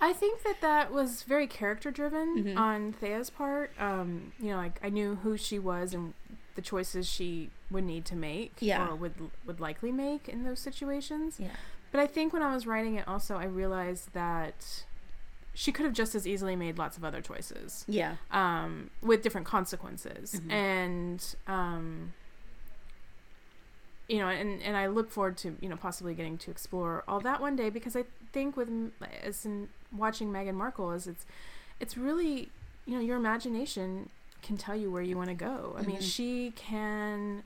[0.01, 2.57] I think that that was very character driven Mhm.
[2.57, 3.71] on Thea's part.
[3.79, 6.13] Um, you know, like I knew who she was and
[6.55, 8.87] the choices she would need to make Yeah.
[8.89, 9.13] or would
[9.45, 11.35] would likely make in those situations.
[11.39, 11.55] yeah
[11.91, 14.83] But I think when I was writing it also I realized that
[15.53, 19.45] she could have just as easily made lots of other choices yeah um, with different
[19.47, 20.39] consequences.
[20.43, 20.51] Mhm.
[20.51, 22.13] And um,
[24.07, 27.19] you know, and and I look forward to you know possibly getting to explore all
[27.21, 28.69] that one day because I think with
[29.23, 31.25] as in watching Meghan Markle is it's
[31.79, 32.49] it's really
[32.85, 34.09] you know your imagination
[34.41, 35.75] can tell you where you want to go.
[35.77, 36.01] I mean, Mhm.
[36.01, 37.43] she can.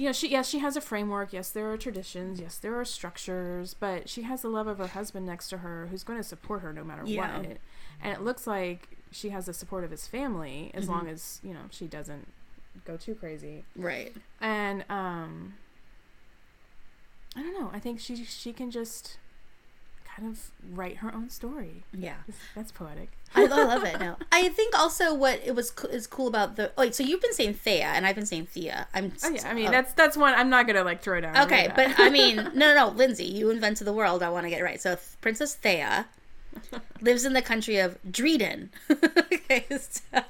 [0.00, 1.30] You know, she yes, she has a framework.
[1.34, 2.40] Yes, there are traditions.
[2.40, 3.74] Yes, there are structures.
[3.74, 6.62] But she has the love of her husband next to her, who's going to support
[6.62, 7.36] her no matter Yeah.
[7.36, 7.58] what.
[8.02, 10.88] And it looks like she has the support of his family as Mhm.
[10.88, 12.28] long as you know she doesn't
[12.86, 13.66] go too crazy.
[13.76, 15.56] right And um,
[17.36, 17.68] I don't know.
[17.70, 19.18] I think she she can just
[20.16, 21.84] kind of write her own story.
[21.92, 22.14] yeah
[22.54, 23.10] That's poetic.
[23.34, 26.56] I, I love it no i think also what it was co- is cool about
[26.56, 29.48] the wait so you've been saying thea and i've been saying thea i'm Oh yeah,
[29.48, 29.70] I mean oh.
[29.70, 31.36] that's that's one I'm not gonna like throw down.
[31.46, 34.22] Okay, but I mean, no, no, no, Lindsay, you invented the world.
[34.22, 34.80] I want to get it right.
[34.80, 36.06] So, Princess Thea
[37.00, 38.70] lives in the country of Drieden.
[38.90, 40.22] okay, so,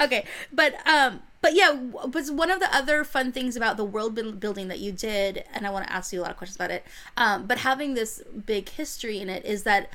[0.00, 4.14] okay, but um, but yeah, but one of the other fun things about the world
[4.40, 6.70] building that you did, and I want to ask you a lot of questions about
[6.70, 6.84] it.
[7.16, 9.90] Um, but having this big history in it is that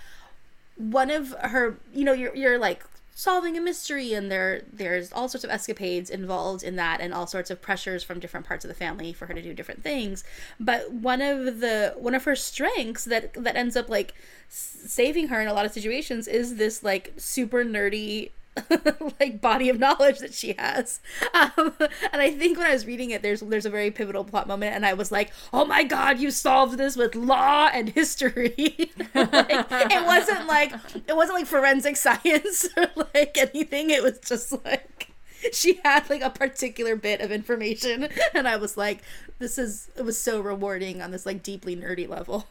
[0.75, 2.83] one of her, you know, you're you're like
[3.17, 7.25] solving a mystery and there there's all sorts of escapades involved in that and all
[7.25, 10.25] sorts of pressures from different parts of the family for her to do different things
[10.59, 14.13] but one of the one of her strengths that that ends up like
[14.49, 18.31] saving her in a lot of situations is this like super nerdy
[19.19, 20.99] like body of knowledge that she has.
[21.33, 21.73] Um,
[22.11, 24.75] and i think when i was reading it there's there's a very pivotal plot moment
[24.75, 28.91] and i was like oh my god you solved this with law and history.
[29.15, 30.73] Like, it wasn't like
[31.07, 33.89] it wasn't like forensic science or like anything.
[33.89, 35.11] It was just like
[35.53, 39.01] she had like a particular bit of information and i was like
[39.39, 42.45] this is it was so rewarding on this like deeply nerdy level.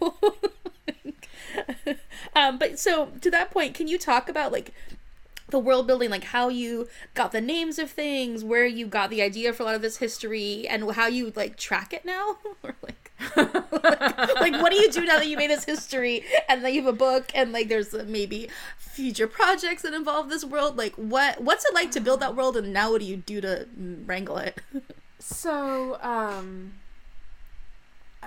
[2.36, 4.72] Um but so to that point can you talk about like
[5.54, 9.22] the world building like how you got the names of things where you got the
[9.22, 12.36] idea for a lot of this history and how you like track it now?
[12.64, 16.74] Or like like what do you do now that you made this history and then
[16.74, 20.76] you have a book and like there's maybe future projects that involve this world?
[20.76, 23.40] Like what what's it like to build that world and now what do you do
[23.40, 23.68] to
[24.06, 24.60] wrangle it?
[25.20, 26.74] So, um,
[28.22, 28.26] uh,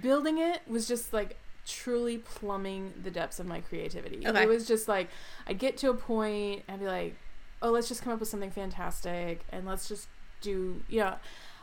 [0.00, 4.26] building it was just like truly plumbing the depths of my creativity.
[4.26, 4.42] Okay.
[4.42, 5.08] It was just like
[5.46, 7.16] I'd get to a point and be like,
[7.62, 10.08] "Oh, let's just come up with something fantastic and let's just
[10.40, 11.14] do, you know,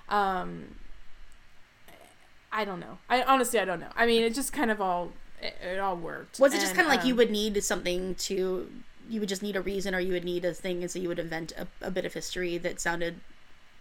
[0.09, 0.75] um,
[2.51, 2.97] I don't know.
[3.09, 3.91] I honestly I don't know.
[3.95, 6.39] I mean, it just kind of all it, it all worked.
[6.39, 8.69] was it just kind of like you um, would need something to
[9.09, 11.07] you would just need a reason or you would need a thing and so you
[11.07, 13.19] would invent a, a bit of history that sounded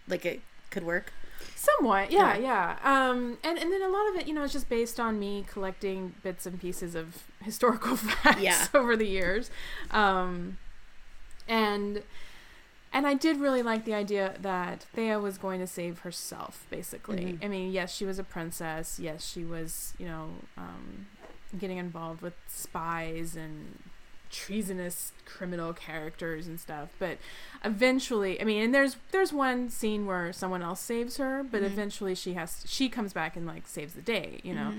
[0.07, 1.11] like it could work
[1.55, 2.77] Somewhat, yeah, yeah.
[2.83, 5.43] Um, and and then a lot of it, you know, is just based on me
[5.47, 8.65] collecting bits and pieces of historical facts Yeah.
[8.73, 9.49] over the years,
[9.91, 10.57] um,
[11.47, 12.03] and
[12.93, 17.33] and I did really like the idea that Thea was going to save herself, basically.
[17.33, 17.43] Mhm.
[17.45, 18.97] I mean, yes, she was a princess.
[18.99, 21.07] Yes, she was, you know, um,
[21.59, 23.77] getting involved with spies and
[24.29, 26.89] treasonous criminal characters and stuff.
[26.99, 27.17] But
[27.63, 31.65] eventually, I mean, and there's there's one scene where someone else saves her, but Mhm.
[31.65, 34.73] eventually she has she comes back and like saves the day, you know,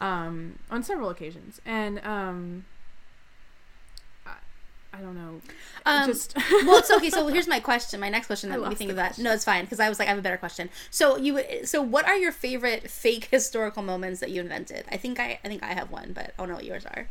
[0.00, 0.02] Mhm.
[0.04, 1.60] um, on several occasions.
[1.66, 2.64] And um,
[4.26, 4.32] I,
[4.92, 5.40] I don't know,
[5.86, 7.10] Um, just well, it's okay.
[7.10, 8.00] So here's my question.
[8.00, 9.08] My next question that made me think of that.
[9.08, 9.24] question.
[9.24, 10.70] No, it's fine because I was like, I have a better question.
[10.90, 14.84] So you, so what are your favorite fake historical moments that you invented?
[14.90, 17.08] I think I, I think I have one, but I don't know what yours are.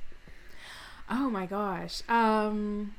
[1.09, 2.01] Oh my gosh.
[2.09, 2.93] Um,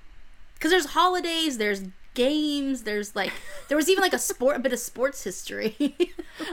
[0.54, 1.82] Because there's holidays, there's
[2.14, 3.32] games, there's like
[3.68, 5.76] there was even like a sport, a bit of sports history.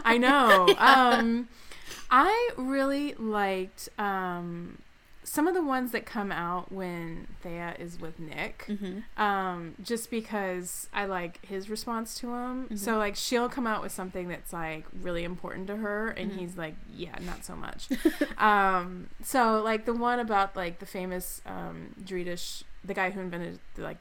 [0.04, 0.68] I know.
[0.78, 1.50] Um,
[2.12, 4.78] I really liked um,
[5.28, 8.66] some of the ones that come out when Thea is with Nick.
[8.70, 9.00] mm-hmm.
[9.22, 12.66] Um, just because I like his response to him.
[12.66, 12.76] Mm-hmm.
[12.78, 16.38] So like she'll come out with something that's like really important to her, and Mhm.
[16.38, 17.88] he's like, yeah, not so much.
[18.38, 23.60] um, so like the one about like the famous um, Driedish, the guy who invented
[23.78, 23.98] like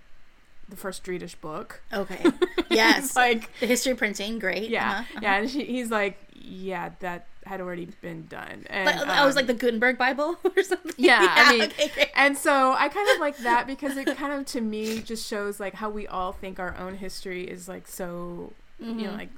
[0.68, 1.82] the first Driedish book.
[1.92, 2.22] Okay.
[2.70, 3.14] Yes.
[3.14, 4.68] like the history of printing, great.
[4.68, 5.20] yeah, Uh-huh.
[5.22, 5.36] yeah.
[5.36, 8.64] And she, he's like, yeah, that had already been done.
[8.68, 10.92] And, Like, I was um, like the Gutenberg Bible or something.
[10.96, 14.46] Yeah, I mean- okay, and so I kind of like that because it kind of
[14.46, 18.52] to me just shows like how we all think our own history is like so
[18.80, 19.16] you know Mhm.
[19.18, 19.28] like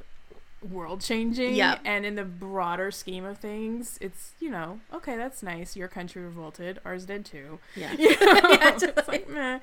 [0.70, 1.80] world changing Yep.
[1.84, 6.22] and in the broader scheme of things it's you know okay that's nice your country
[6.22, 7.92] revolted ours did too yeah.
[7.98, 8.16] you know?
[8.50, 9.60] Yeah, it's like meh.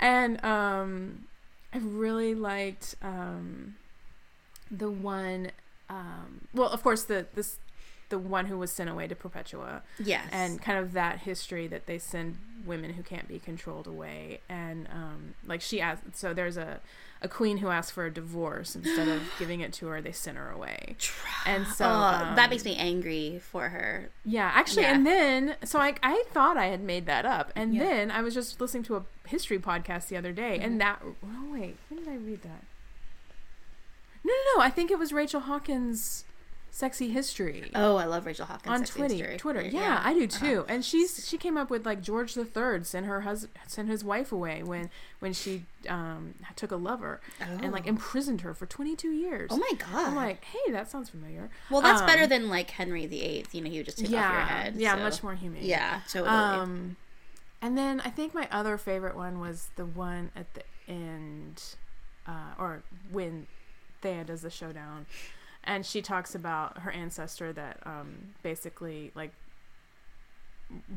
[0.00, 1.26] and um
[1.72, 3.76] i really liked um
[4.70, 5.50] the one
[5.90, 7.58] um well of course the this
[8.12, 10.28] the one who was sent away to perpetua Yes.
[10.30, 14.86] and kind of that history that they send women who can't be controlled away and
[14.92, 16.78] um like she asked so there's a
[17.22, 20.36] a queen who asked for a divorce instead of giving it to her they sent
[20.36, 20.94] her away
[21.46, 24.10] and so oh, that um, makes me angry for her.
[24.24, 24.94] yeah actually Yeah.
[24.94, 27.84] and then so I, I thought i had made that up and Yeah.
[27.84, 30.64] then i was just listening to a history podcast the other day Mhm.
[30.66, 32.62] and that oh wait when did i read that
[34.24, 36.24] no no no i think it was rachel hawkins
[36.74, 39.14] sexy history Oh, I love Rachel Hawkins on Sexy Twitter.
[39.16, 39.36] History.
[39.36, 40.60] Twitter, yeah, I do too.
[40.60, 40.64] uh-huh.
[40.68, 44.02] And she's she came up with like George the Third sent her husband sent his
[44.02, 44.88] wife away when
[45.20, 47.90] when she um took a lover and like Oh.
[47.90, 49.50] imprisoned her for 22 years.
[49.52, 50.08] Oh my god.
[50.08, 51.50] I'm like, hey, that sounds familiar.
[51.70, 53.54] well, that's um, better than like Henry the Eighth.
[53.54, 54.74] You know, he would just take yeah, off your head.
[54.76, 55.62] yeah, so- much more humane.
[55.64, 56.30] Yeah, totally.
[56.30, 56.96] Um,
[57.60, 61.62] and then I think my other favorite one was the one at the end,
[62.26, 63.46] uh, or when
[64.00, 65.06] Thea does the showdown,
[65.64, 69.32] and she talks about her ancestor that um, basically like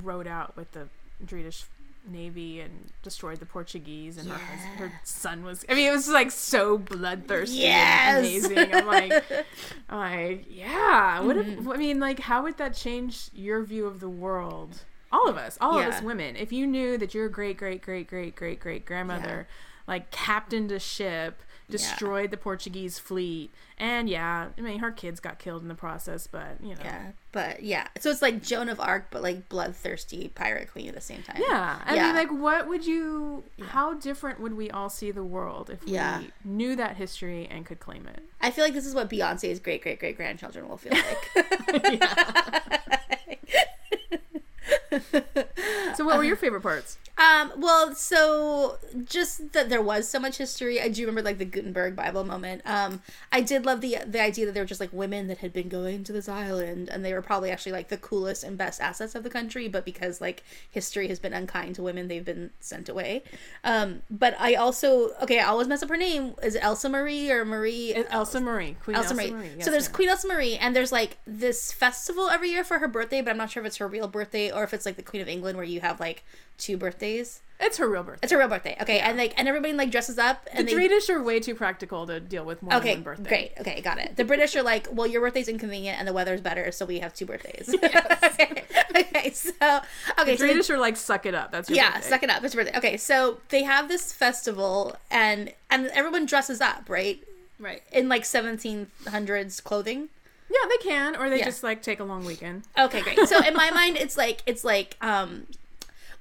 [0.04, 0.88] rode out with the
[1.20, 1.66] British
[2.08, 5.66] navy and destroyed the Portuguese, and her hus- her son was.
[5.68, 8.20] I mean, it was like so bloodthirsty Yes!
[8.20, 8.74] amazing.
[8.76, 9.24] I'm like,
[9.90, 9.98] I'm
[10.28, 11.20] like, yeah.
[11.22, 11.74] What if, Mhm.
[11.74, 14.82] I mean, like, how would that change your view of the world?
[15.12, 16.36] All of us, all of us women.
[16.36, 19.48] If you knew that your great, great, great, great, great, great grandmother,
[19.88, 25.40] like, captained a ship, destroyed the Portuguese fleet, and yeah, I mean, her kids got
[25.40, 27.88] killed in the process, but you know, yeah, but yeah.
[28.00, 31.42] So it's like Joan of Arc, but like bloodthirsty pirate queen at the same time.
[31.42, 32.06] Yeah, I Yeah.
[32.08, 33.44] mean, like, what would you?
[33.58, 33.66] Yeah.
[33.66, 36.20] How different would we all see the world if Yeah.
[36.20, 38.24] we knew that history and could claim it?
[38.42, 41.32] I feel like this is what Beyonce's great great great grandchildren will feel like.
[45.96, 46.98] So, what were your favorite parts?
[47.18, 50.82] Um, well, so just that there was so much history.
[50.82, 52.62] I do remember like the Gutenberg Bible moment.
[52.66, 53.02] Um,
[53.32, 55.70] I did love the the idea that they were just like women that had been
[55.70, 59.16] going to this island, and they were probably actually like the coolest and best assets
[59.16, 62.90] of the country, but because like history has been unkind to women, they've been sent
[62.90, 63.24] away.
[63.64, 66.36] Um, but I also okay, I always mess up her name.
[66.44, 67.94] Is it Elsa Marie or Marie?
[67.94, 69.32] It's Elsa Marie, Queen Elsa Elsa, Marie.
[69.32, 69.62] Marie.
[69.62, 72.90] so there's yes, Queen Elsa Marie, and there's like this festival every year for her
[72.90, 75.02] birthday, but I'm not sure if it's her real birthday or if it's like the
[75.02, 76.26] Queen of England where you have like
[76.58, 77.42] two birthdays.
[77.58, 78.20] It's her real birthday.
[78.24, 78.76] It's her real birthday.
[78.82, 81.56] Okay, and like and everybody like dresses up The and they British are way too
[81.56, 83.30] practical to deal with more Okay, than one birthday.
[83.30, 83.52] great.
[83.60, 84.18] Okay, got it.
[84.18, 87.14] The British are like, well, your birthday's inconvenient and the weather's better, so we have
[87.14, 87.74] two birthdays.
[87.74, 88.64] okay,
[88.96, 91.52] okay, so okay, The so they- British are like, suck it up.
[91.54, 92.10] That's your yeah, birthday.
[92.10, 92.44] suck it up.
[92.44, 92.78] It's birthday.
[92.78, 97.24] Okay, so they have this festival and and everyone dresses up, right?
[97.58, 97.82] Right.
[97.94, 100.10] In like 1700s clothing.
[100.50, 101.46] Yeah, they can, or they Yeah.
[101.46, 102.64] just like take a long weekend.
[102.78, 103.18] Okay, great.
[103.28, 105.48] So in my mind, it's like it's like um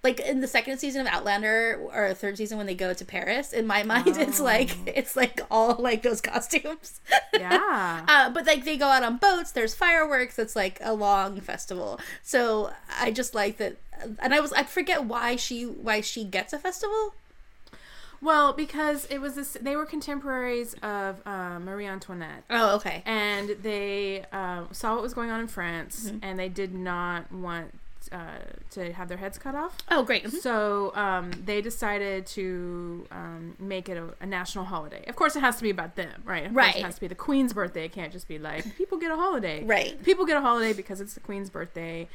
[0.04, 3.52] like in the second season of Outlander or third season when they go to Paris.
[3.52, 4.92] In my mind, it's like Oh.
[4.94, 7.00] it's like all like those costumes.
[7.34, 8.04] Yeah.
[8.06, 9.50] Uh, but like they go out on boats.
[9.50, 10.38] There's fireworks.
[10.38, 11.98] It's like a long festival.
[12.22, 13.76] So I just like that.
[14.20, 17.14] And I was I forget why she why she gets a festival.
[18.22, 22.44] Well, because it was this, they were contemporaries of uh, Marie Antoinette.
[22.48, 23.02] Oh, okay.
[23.04, 26.18] and they um, saw what was going on in France, Mm-hmm.
[26.22, 27.74] and they did not want
[28.12, 28.38] uh,
[28.70, 29.76] to have their heads cut off.
[29.90, 30.30] Oh, great.
[30.30, 35.04] So um, they decided to um, make it a, a national holiday.
[35.08, 36.46] Of course, it has to be about them, right?
[36.46, 36.76] Of Right.
[36.76, 37.84] it has to be the Queen's birthday.
[37.86, 39.64] It can't just be like people get a holiday.
[39.64, 40.02] Right.
[40.04, 42.08] People get a holiday because it's the Queen's birthday,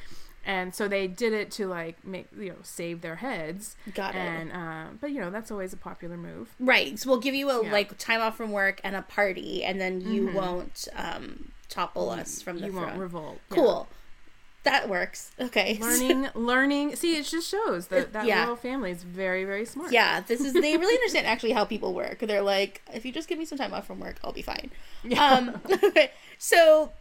[0.45, 3.75] and so they did it to like make you know save their heads.
[3.93, 4.19] Got it.
[4.19, 6.54] And uh, but you know that's always a popular move.
[6.60, 6.97] Right.
[6.97, 7.63] So we'll give you a Yeah.
[7.63, 7.71] Mm-hmm.
[7.73, 12.41] like time off from work and a party, and then you won't um, topple us
[12.41, 12.86] from the you throne.
[12.86, 13.39] won't revolt.
[13.52, 13.56] Yeah.
[14.63, 15.31] That works.
[15.39, 15.77] Okay.
[15.81, 18.45] learning learning see it just shows that that Yeah.
[18.45, 21.93] royal family is very very smart yeah, this is they really understand actually how people
[21.93, 22.19] work.
[22.19, 24.69] They're like, if you just give me some time off from work, I'll be fine.
[25.17, 26.11] Um, okay.
[26.41, 26.91] So,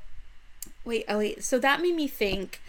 [0.84, 1.44] wait, oh wait.
[1.44, 2.60] So that made me think.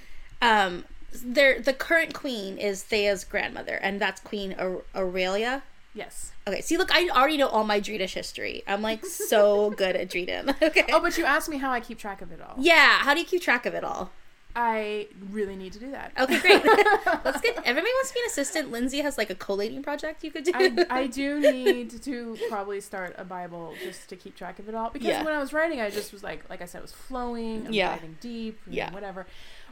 [0.41, 0.85] Um,
[1.23, 5.63] there, the current queen is Thea's grandmother, and that's Queen Aur- Aurelia.
[5.95, 8.61] yes Okay, see, look, I already know all my Driedish history.
[8.67, 10.55] I'm like so good at Drieden.
[10.61, 10.85] Okay.
[10.91, 13.19] oh but you asked me how i keep track of it all yeah, how do
[13.19, 14.11] you keep track of it all?
[14.61, 16.65] I really need to do that Okay, great.
[17.25, 17.55] Let's get.
[17.65, 18.71] Everybody wants to be an assistant.
[18.71, 20.51] Lindsay has like a collating project you could do.
[20.53, 24.75] I, I do need to probably start a bible just to keep track of it
[24.75, 25.23] all because Yeah.
[25.23, 27.73] when i was writing i just was like like i said it was flowing I'm
[27.73, 27.89] Yeah.
[27.95, 28.91] diving deep Yeah.
[28.93, 29.25] whatever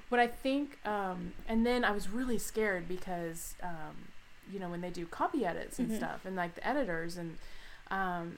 [0.09, 3.95] but i think um and then i was really scared because um
[4.51, 5.97] you know when they do copy edits and Mhm.
[5.97, 7.37] stuff and like the editors and
[7.91, 8.37] um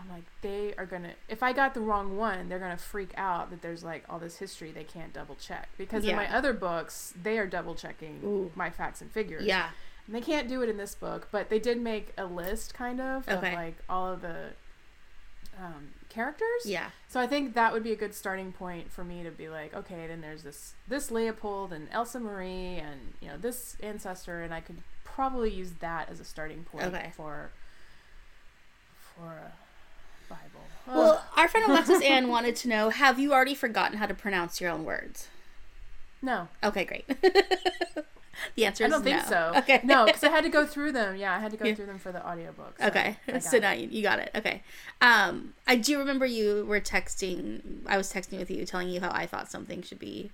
[0.00, 1.12] I'm like, they are gonna.
[1.28, 4.36] If I got the wrong one, they're gonna freak out that there's like all this
[4.38, 8.50] history they can't double check because in my other books they are double checking Ooh.
[8.54, 9.44] my facts and figures.
[9.44, 9.70] yeah.
[10.06, 12.98] And they can't do it in this book, but they did make a list kind
[13.00, 13.48] of Okay.
[13.48, 14.50] of like all of the
[15.58, 16.64] um, characters.
[16.64, 16.90] Yeah.
[17.08, 19.74] So I think that would be a good starting point for me to be like,
[19.74, 24.54] okay, then there's this this Leopold and Elsa Marie and you know this ancestor, and
[24.54, 27.12] I could probably use that as a starting point Okay.
[27.16, 27.50] for
[28.98, 29.52] for a
[30.28, 30.42] Bible.
[30.86, 34.60] Well, our friend Alexis Ann wanted to know: Have you already forgotten how to pronounce
[34.60, 35.28] your own words?
[36.22, 37.06] no, Okay, great.
[38.56, 39.28] the answer I is don't think no.
[39.28, 39.52] so.
[39.56, 39.80] Okay.
[39.84, 41.16] no, because I had to go through them.
[41.16, 41.74] Yeah, I had to go Yeah.
[41.74, 42.76] through them for the audiobook.
[42.78, 43.60] so Okay, I so it.
[43.62, 44.30] now you, you got it.
[44.34, 44.62] Okay,
[45.00, 47.60] um, I do remember you were texting.
[47.86, 50.30] I was texting with you, telling you how I thought something should be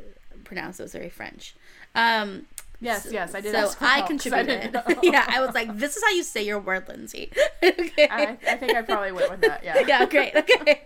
[0.00, 0.04] uh,
[0.44, 0.80] pronounced.
[0.80, 1.54] It was very French.
[1.94, 2.46] Um,
[2.82, 3.54] Yes, yes, I did.
[3.54, 4.72] So I I contributed.
[4.72, 4.82] know.
[5.02, 7.30] yeah, I was like, "This is how you say your word, Lindsay."
[7.62, 8.08] okay.
[8.10, 9.62] I, I think I probably went with that.
[9.64, 9.84] Yeah.
[9.86, 10.34] yeah, great.
[10.34, 10.82] Okay.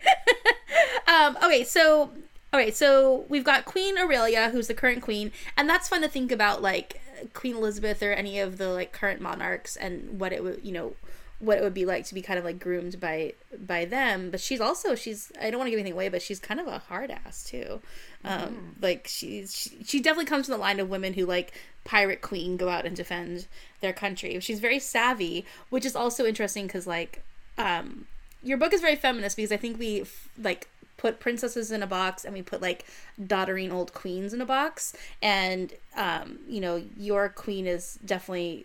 [1.08, 2.10] um, okay, so
[2.52, 6.08] All right, so we've got Queen Aurelia, who's the current queen, and that's fun to
[6.08, 7.00] think about, like
[7.34, 10.94] Queen Elizabeth or any of the like current monarchs, and what it would, you know,
[11.38, 14.30] what it would be like to be kind of like groomed by by them.
[14.30, 16.66] But she's also she's I don't want to give anything away, but she's kind of
[16.66, 17.80] a hard ass too.
[18.24, 21.52] Um, like she's she, she definitely comes from the line of women who like
[21.84, 23.46] pirate queen go out and defend
[23.80, 24.38] their country.
[24.40, 27.22] She's very savvy, which is also interesting because like
[27.58, 28.06] um
[28.42, 31.86] your book is very feminist because I think we f- like put princesses in a
[31.86, 32.86] box and we put like
[33.24, 38.64] doddering old queens in a box and um you know your queen is definitely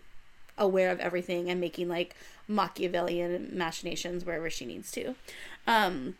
[0.58, 2.14] aware of everything and making like
[2.48, 5.14] Machiavellian machinations wherever she needs to.
[5.66, 6.16] Um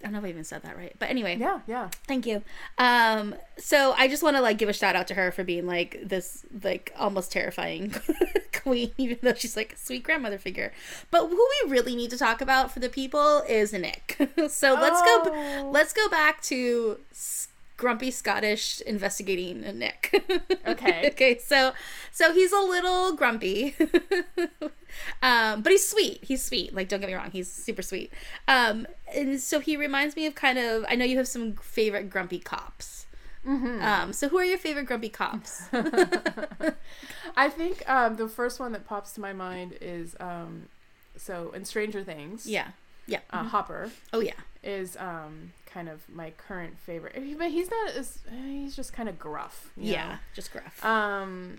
[0.00, 0.92] I don't know if I even said that right.
[0.98, 1.88] But anyway, Yeah, yeah.
[2.08, 2.42] Thank you.
[2.76, 5.64] Um, so I just want to like give a shout out to her for being
[5.64, 7.94] like this like almost terrifying
[8.52, 10.72] queen, even though she's like a sweet grandmother figure.
[11.12, 14.16] But who we really need to talk about for the people is Nick.
[14.48, 15.60] so let's Oh.
[15.62, 15.70] go.
[15.70, 16.98] Let's go back to
[17.82, 20.00] grumpy Scottish investigating Nick.
[20.66, 21.08] Okay.
[21.12, 21.38] okay.
[21.38, 21.72] So
[22.12, 23.74] so he's a little grumpy.
[25.22, 26.18] Um, but he's sweet.
[26.22, 26.74] He's sweet.
[26.74, 27.30] Like, don't get me wrong.
[27.32, 28.12] He's super sweet.
[28.46, 30.84] Um, and so he reminds me of kind of.
[30.86, 33.06] I know you have some favorite grumpy cops.
[33.46, 35.62] Um, so who are your favorite grumpy cops?
[37.36, 40.68] I think um, the first one that pops to my mind is um,
[41.16, 42.46] so in Stranger Things.
[42.46, 42.68] yeah.
[43.06, 43.20] Yeah.
[43.30, 44.34] Uh, Hopper Oh yeah.
[44.62, 49.18] is um, kind of my current favorite, but he's not as he's just kind of
[49.18, 49.70] gruff.
[49.76, 50.08] Yeah.
[50.08, 50.14] know?
[50.34, 50.84] Just gruff.
[50.84, 51.58] Um,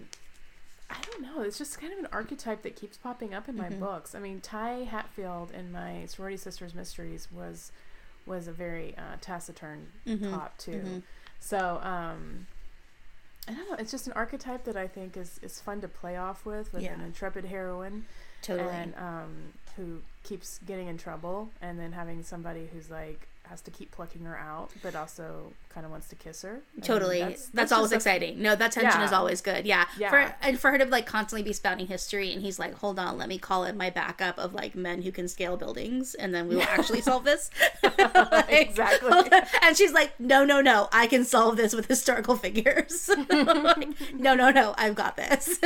[0.90, 1.42] I don't know.
[1.42, 3.80] It's just kind of an archetype that keeps popping up in my Mhm.
[3.80, 4.14] books.
[4.14, 7.72] I mean, Ty Hatfield in my Sorority Sisters Mysteries was
[8.26, 10.32] was a very uh, taciturn Mhm.
[10.32, 10.72] cop too.
[10.86, 11.04] Mhm.
[11.40, 12.48] So um,
[13.48, 13.76] I don't know.
[13.78, 16.84] It's just an archetype that I think is is fun to play off with with
[16.86, 18.06] an intrepid heroine
[18.42, 18.70] Totally.
[18.70, 23.72] and um, who keeps getting in trouble, and then having somebody who's like has to
[23.72, 26.62] keep plucking her out, but also kind of wants to kiss her.
[26.82, 27.20] Totally.
[27.54, 28.42] That's, always just a- exciting.
[28.42, 29.06] No, that tension Yeah.
[29.06, 29.66] is always good.
[29.66, 29.86] Yeah.
[29.98, 30.10] Yeah.
[30.10, 33.18] For and for her to like constantly be spouting history and he's like, Hold on,
[33.18, 36.48] let me call in my backup of like men who can scale buildings and then
[36.48, 37.50] we will actually solve this.
[37.84, 39.30] Like, Exactly.
[39.62, 43.10] And she's like, No, no, no, I can solve this with historical figures.
[43.30, 45.60] Like, no, no, no, I've got this.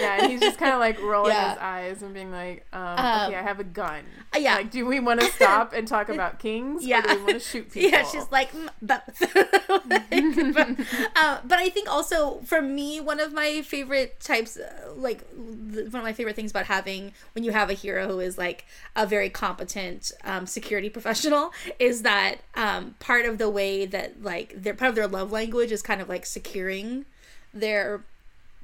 [0.00, 1.50] Yeah, and he's just kind of like rolling Yeah.
[1.50, 4.54] his eyes and being like, um, Um, "Okay, I have a gun." Uh, yeah.
[4.56, 6.84] Like, do we want to stop and talk about kings?
[6.84, 6.98] Yeah.
[7.00, 7.90] Or do we want to shoot people?
[7.98, 9.36] Yeah, she's like, "Mm, both.
[9.90, 10.86] Like, but,
[11.16, 15.86] uh, but I think also for me, one of my favorite types, uh, like one
[15.86, 18.64] of my favorite things about having when you have a hero who is like
[18.96, 24.54] a very competent um, security professional is that um, part of the way that like
[24.62, 27.04] their part of their love language is kind of like securing
[27.52, 28.04] their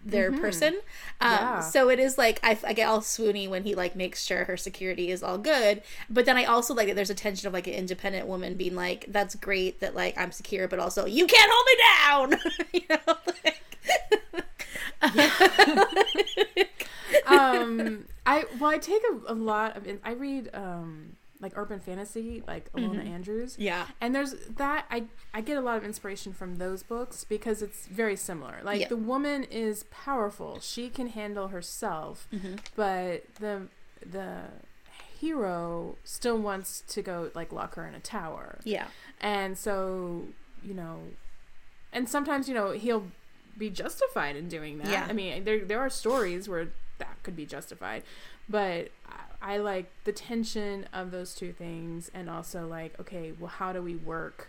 [0.07, 0.75] their person.
[1.21, 1.61] Um, Yeah.
[1.61, 4.57] So it is like I, I get all swoony when he like makes sure her
[4.57, 5.83] security is all good.
[6.09, 8.75] But then I also like that there's a tension of like an independent woman being
[8.75, 11.77] like, "That's great that like I'm secure, but also you can't hold me
[12.33, 12.41] down."
[12.73, 13.63] you know, like,
[17.27, 19.87] um, I well, I take a, a lot of.
[20.05, 23.57] I read um like urban fantasy, like Ilona Andrews.
[23.59, 27.61] yeah, And there's that I I get a lot of inspiration from those books because
[27.62, 28.61] it's very similar.
[28.62, 28.89] Like Yeah.
[28.89, 30.61] the woman is powerful.
[30.61, 32.59] She can handle herself, Mhm.
[32.74, 33.68] but the
[34.05, 34.45] the
[35.18, 38.59] hero still wants to go like lock her in a tower.
[38.64, 38.89] yeah,
[39.20, 40.26] And so,
[40.62, 41.01] you know,
[41.93, 43.07] and sometimes, you know, he'll
[43.57, 44.89] be justified in doing that.
[44.89, 45.07] Yeah.
[45.09, 46.68] I mean, there there are stories where
[46.99, 48.03] that could be justified,
[48.49, 48.89] but
[49.43, 53.82] I, like the tension of those two things and also like, okay, well, how do
[53.82, 54.49] we work?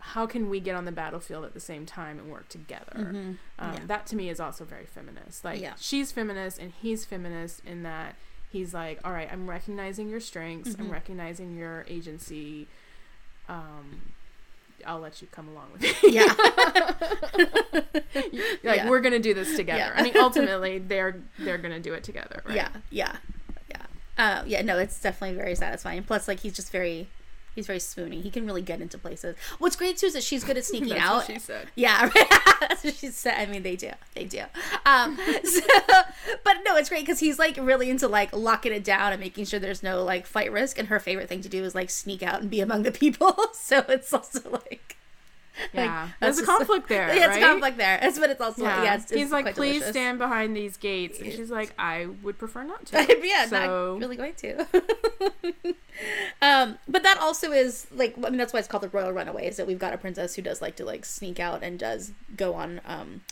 [0.00, 2.92] How can we get on the battlefield at the same time and work together?
[2.96, 3.36] Mhm.
[3.58, 3.80] Um, Yeah.
[3.86, 5.44] That to me is also very feminist.
[5.44, 5.74] Like Yeah.
[5.78, 8.14] she's feminist and he's feminist in that
[8.50, 10.92] he's like, all right, I'm recognizing your strengths, I'm Mhm.
[10.92, 12.66] recognizing your agency.
[13.48, 14.12] Um,
[14.86, 16.12] I'll let you come along with me.
[16.12, 16.32] yeah,
[18.62, 18.88] like Yeah.
[18.88, 19.78] we're gonna do this together.
[19.78, 19.92] Yeah.
[19.94, 22.54] I mean, ultimately, they're they're gonna do it together, right?
[22.56, 23.16] yeah, yeah.
[24.18, 26.02] Uh, yeah, no, it's definitely very satisfying.
[26.02, 27.08] Plus, like he's just very.
[27.54, 28.22] He's very swoony.
[28.22, 29.34] He can really get into places.
[29.58, 31.14] What's great too is that she's good at sneaking That's out.
[31.16, 31.66] what she said.
[31.74, 32.32] Yeah, right.
[32.60, 33.34] That's what she said.
[33.36, 33.90] I mean, they do.
[34.14, 34.42] They do.
[34.86, 35.60] Um, so,
[36.44, 39.46] but no, it's great because he's like really into like locking it down and making
[39.46, 40.78] sure there's no like fight risk.
[40.78, 43.34] And her favorite thing to do is like sneak out and be among the people.
[43.54, 44.97] So it's also like.
[45.72, 47.42] Yeah, like, there's a conflict there, Yeah, right?
[47.42, 47.98] conflict there.
[48.02, 48.94] It's but it's also Yeah, yeah.
[48.94, 52.38] it's, it's he's like, please delicious." stand behind these gates, and she's like, I would
[52.38, 53.20] prefer not to.
[53.26, 54.66] yeah, so not really going to.
[56.42, 59.56] um, but that also is like I mean that's why it's called the Royal Runaways.
[59.56, 62.54] That we've got a princess who does like to like sneak out and does go
[62.54, 63.22] on um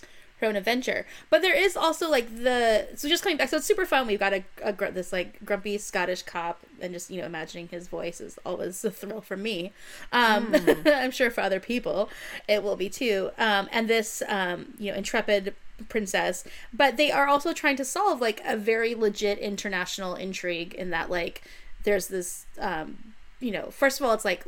[0.41, 1.07] her own adventure.
[1.31, 3.49] But there is also like the so just coming back.
[3.49, 4.07] So it's super fun.
[4.07, 7.69] We've got a, a gr- this like grumpy Scottish cop, and just you know imagining
[7.69, 9.73] his voice is always a thrill for me.
[10.13, 10.55] Um,
[10.87, 12.11] I'm sure for other people
[12.49, 13.31] it will be too.
[13.39, 15.55] Um, and this um, you know intrepid
[15.89, 20.89] princess but they are also trying to solve like a very legit international intrigue in
[20.89, 21.43] that like
[21.85, 24.45] there's this um you know first of all it's like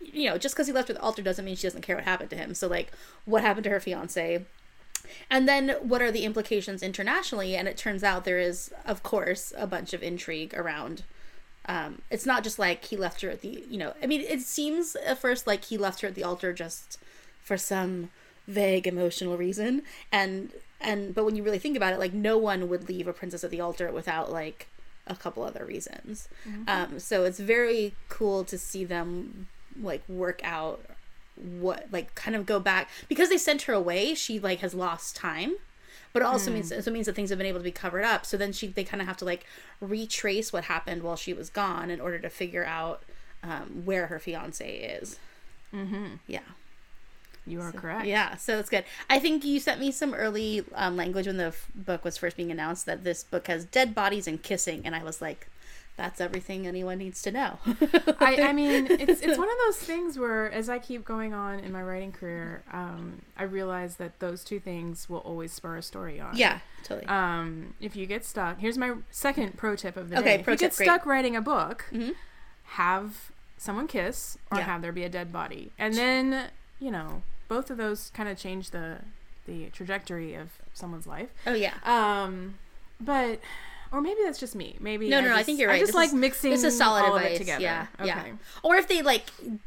[0.00, 2.30] you know just because he left with altar doesn't mean she doesn't care what happened
[2.30, 2.92] to him so like
[3.24, 4.44] what happened to her fiance
[5.30, 7.56] and then what are the implications internationally?
[7.56, 11.02] And it turns out there is of course a bunch of intrigue around
[11.66, 14.40] um it's not just like he left her at the you know i mean it
[14.40, 16.98] seems at first like he left her at the altar just
[17.42, 18.10] for some
[18.48, 19.82] vague emotional reason.
[20.10, 20.50] And
[20.80, 23.44] and but when you really think about it like no one would leave a princess
[23.44, 24.68] at the altar without like
[25.06, 26.28] a couple other reasons.
[26.66, 29.48] Um so it's very cool to see them
[29.80, 30.80] like work out
[31.40, 35.14] what like kind of go back because they sent her away she like has lost
[35.14, 35.54] time
[36.12, 38.26] but it also means it means that things have been able to be covered up
[38.26, 39.46] so then she they kind of have to like
[39.80, 43.02] retrace what happened while she was gone in order to figure out
[43.42, 45.18] um, where her fiance is
[45.72, 46.14] mm-hmm.
[46.26, 46.40] yeah
[47.48, 48.06] you are correct.
[48.06, 48.84] yeah, so that's good.
[49.08, 52.36] I think you sent me some early um, language when the f- book was first
[52.36, 55.48] being announced that this book has dead bodies and kissing, and I was like,
[55.98, 57.58] that's everything anyone needs to know.
[58.18, 61.58] I, I mean, it's it's one of those things where, as I keep going on
[61.58, 65.82] in my writing career, um, I realize that those two things will always spur a
[65.82, 66.34] story on.
[66.36, 67.06] yeah, totally.
[67.08, 70.42] Um, if you get stuck, here's my second pro tip of the Okay, day.
[70.42, 70.86] pro if you tip, get great.
[70.86, 72.14] stuck writing a book, Mhm.
[72.64, 74.64] have someone kiss or Yeah.
[74.64, 78.38] have there be a dead body, and then you know both of those kind of
[78.38, 78.98] change the
[79.46, 81.30] the trajectory of someone's life.
[81.46, 82.58] oh yeah, Um,
[83.00, 83.40] but
[83.92, 84.76] or maybe that's just me.
[84.80, 85.76] Maybe No, I no, no, I just- think you're right.
[85.76, 87.36] I just This like is- mixing this is solid all of advice.
[87.36, 87.62] it together.
[87.62, 88.06] Yeah, okay.
[88.08, 88.24] yeah.
[88.62, 89.24] Or if they like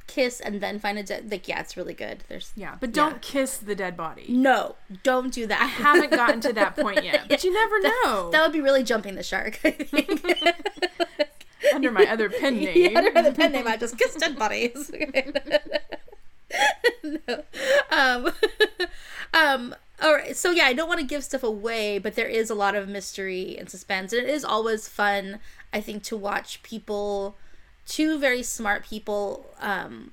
[0.08, 2.24] kiss and then find a dead, like yeah, it's really good.
[2.30, 3.20] There's Yeah, but don't Yeah.
[3.22, 4.26] kiss the dead body.
[4.30, 5.62] no, don't do that.
[5.62, 8.30] I haven't gotten to that point yet, but you never know.
[8.32, 9.60] That would be really jumping the shark.
[9.64, 10.24] I think.
[11.74, 12.98] Under my other pen name.
[12.98, 14.92] Under the pen name, I just kiss dead bodies.
[17.04, 17.44] no.
[17.92, 18.32] Um,
[19.34, 20.36] um, all right.
[20.36, 22.88] So yeah, I don't want to give stuff away, but there is a lot of
[22.89, 25.39] mystery and suspense, and it is always fun.
[25.74, 27.36] I think to watch people,
[27.86, 30.12] two very smart people, um,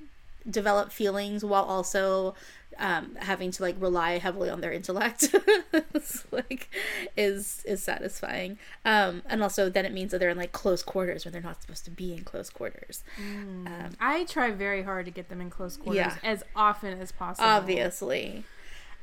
[0.48, 2.34] develop feelings while also
[2.78, 5.34] um, having to like rely heavily on their intellect
[6.32, 6.70] like
[7.16, 11.24] is is satisfying um, and also then it means that they're in like close quarters
[11.24, 15.10] when they're not supposed to be in close quarters um, I try very hard to
[15.10, 16.16] get them in close quarters Yeah.
[16.22, 17.48] as often as possible.
[17.48, 18.44] obviously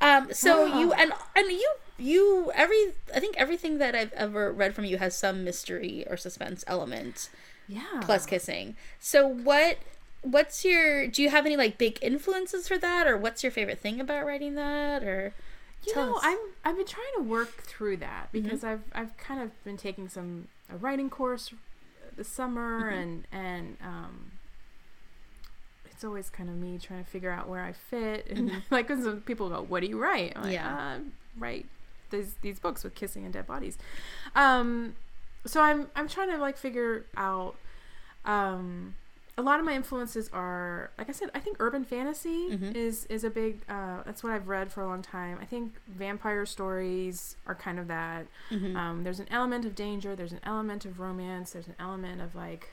[0.02, 4.74] um so you and and you you every i think everything that i've ever read
[4.76, 7.30] from you has some mystery or suspense element
[7.68, 8.02] Yeah.
[8.02, 9.78] plus kissing so what
[10.22, 13.80] what's your do you have any like big influences for that or what's your favorite
[13.80, 15.34] thing about writing that or
[15.86, 16.24] You Tell know, us.
[16.24, 16.28] Mm-hmm.
[16.30, 20.10] I'm I've been trying to work through that because I've I've kind of been taking
[20.10, 21.54] some a writing course
[22.18, 22.98] this summer Mm-hmm.
[22.98, 24.32] and and um
[25.96, 29.06] it's always kind of me trying to figure out where I fit and like 'cause
[29.06, 30.66] when people go, "What do you write?" I'm like, Mm-hmm.
[30.78, 30.96] Yeah.
[30.96, 31.00] uh,
[31.38, 31.66] write
[32.12, 33.78] these these books with kissing and dead bodies.
[34.36, 34.96] Um,
[35.46, 37.56] so I'm I'm trying to like figure out.
[38.26, 38.96] Um,
[39.38, 42.74] a lot of my influences are, like I said, I think urban fantasy Mhm.
[42.74, 43.60] is is a big.
[43.68, 45.38] Uh, that's what I've read for a long time.
[45.42, 48.28] I think vampire stories are kind of that.
[48.50, 48.76] Mhm.
[48.78, 50.16] Um, there's an element of danger.
[50.16, 51.52] There's an element of romance.
[51.52, 52.70] There's an element of like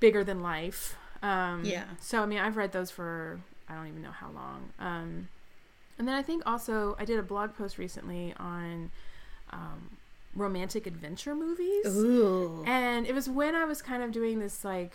[0.00, 0.96] bigger than life.
[1.22, 1.84] Um, Yeah.
[2.00, 4.70] So I mean, I've read those for I don't even know how long.
[4.78, 5.28] Um,
[5.98, 8.90] and then I think also I did a blog post recently on
[9.50, 9.90] um,
[10.34, 11.86] romantic adventure movies.
[11.86, 12.62] Ooh.
[12.66, 14.92] And it was when I was kind of doing this like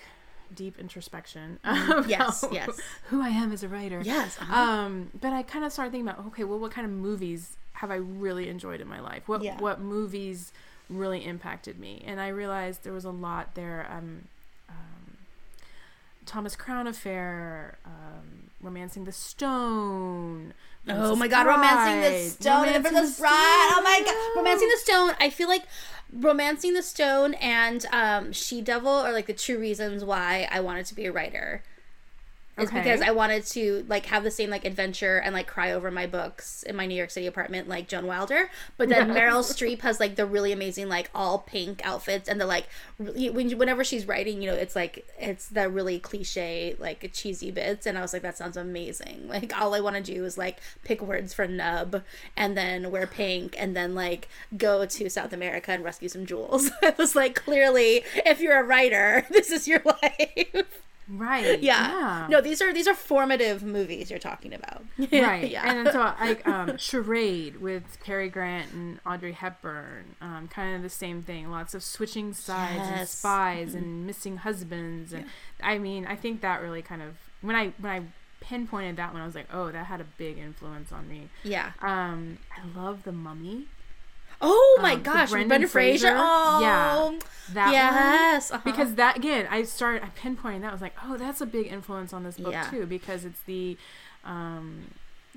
[0.55, 1.89] deep introspection Mhm.
[1.99, 2.79] about Yes, yes.
[3.09, 4.01] who I am as a writer.
[4.03, 4.37] Yes.
[4.39, 4.55] uh-huh.
[4.61, 7.91] Um, but I kind of started thinking about okay, well, what kind of movies have
[7.91, 9.27] I really enjoyed in my life?
[9.27, 9.59] What Yeah.
[9.59, 10.51] what movies
[10.89, 12.01] really impacted me?
[12.05, 13.87] And I realized there was a lot there.
[13.91, 14.27] Um,
[16.25, 20.53] Thomas Crown Affair, um, Romancing the Stone.
[20.87, 23.69] Oh my god, romancing the Bride, stone and the Princess the Bride.
[23.71, 25.11] Oh my god, romancing the stone.
[25.19, 25.63] I feel like
[26.11, 30.85] romancing the stone and um, She Devil are like the two reasons why I wanted
[30.87, 31.63] to be a writer.
[32.57, 32.81] It's Okay.
[32.83, 36.05] because I wanted to like have the same like adventure and like cry over my
[36.05, 38.49] books in my New York City apartment like Joan Wilder.
[38.77, 39.09] But then.
[39.13, 42.67] Meryl Streep has like the really amazing like all pink outfits and the like
[42.99, 47.85] really, whenever she's writing, you know, it's like it's the really cliche like cheesy bits
[47.85, 49.27] and I was like that sounds amazing.
[49.33, 52.03] Like all I want to do is like pick words for nub
[52.37, 56.69] and then wear pink and then like go to South America and rescue some jewels.
[56.83, 60.81] I was like clearly if you're a writer, this is your life.
[61.09, 61.61] Right.
[61.61, 62.27] Yeah.
[62.29, 64.83] No, these are these are formative movies you're talking about.
[65.11, 65.63] right yeah.
[65.69, 70.81] and then so like um charade with Cary Grant and Audrey Hepburn um kind of
[70.81, 73.11] the same thing lots of switching sides and Yes.
[73.11, 75.25] spies and missing husbands and
[75.61, 78.01] I mean I think that really kind of when I when I
[78.39, 81.71] pinpointed that one I was like oh that had a big influence on me yeah.
[81.81, 83.67] um I love the mummy
[84.41, 86.07] Oh my Um, gosh, Brendan Brendan Fraser.
[86.09, 86.17] Fraser?
[86.19, 87.19] Oh, Yeah.
[87.53, 88.51] that one yes.
[88.51, 88.61] uh-huh.
[88.65, 91.67] because that again i started i pinpointed that I was like oh that's a big
[91.67, 92.69] influence on this book Yeah.
[92.69, 93.77] too because it's the
[94.23, 94.85] um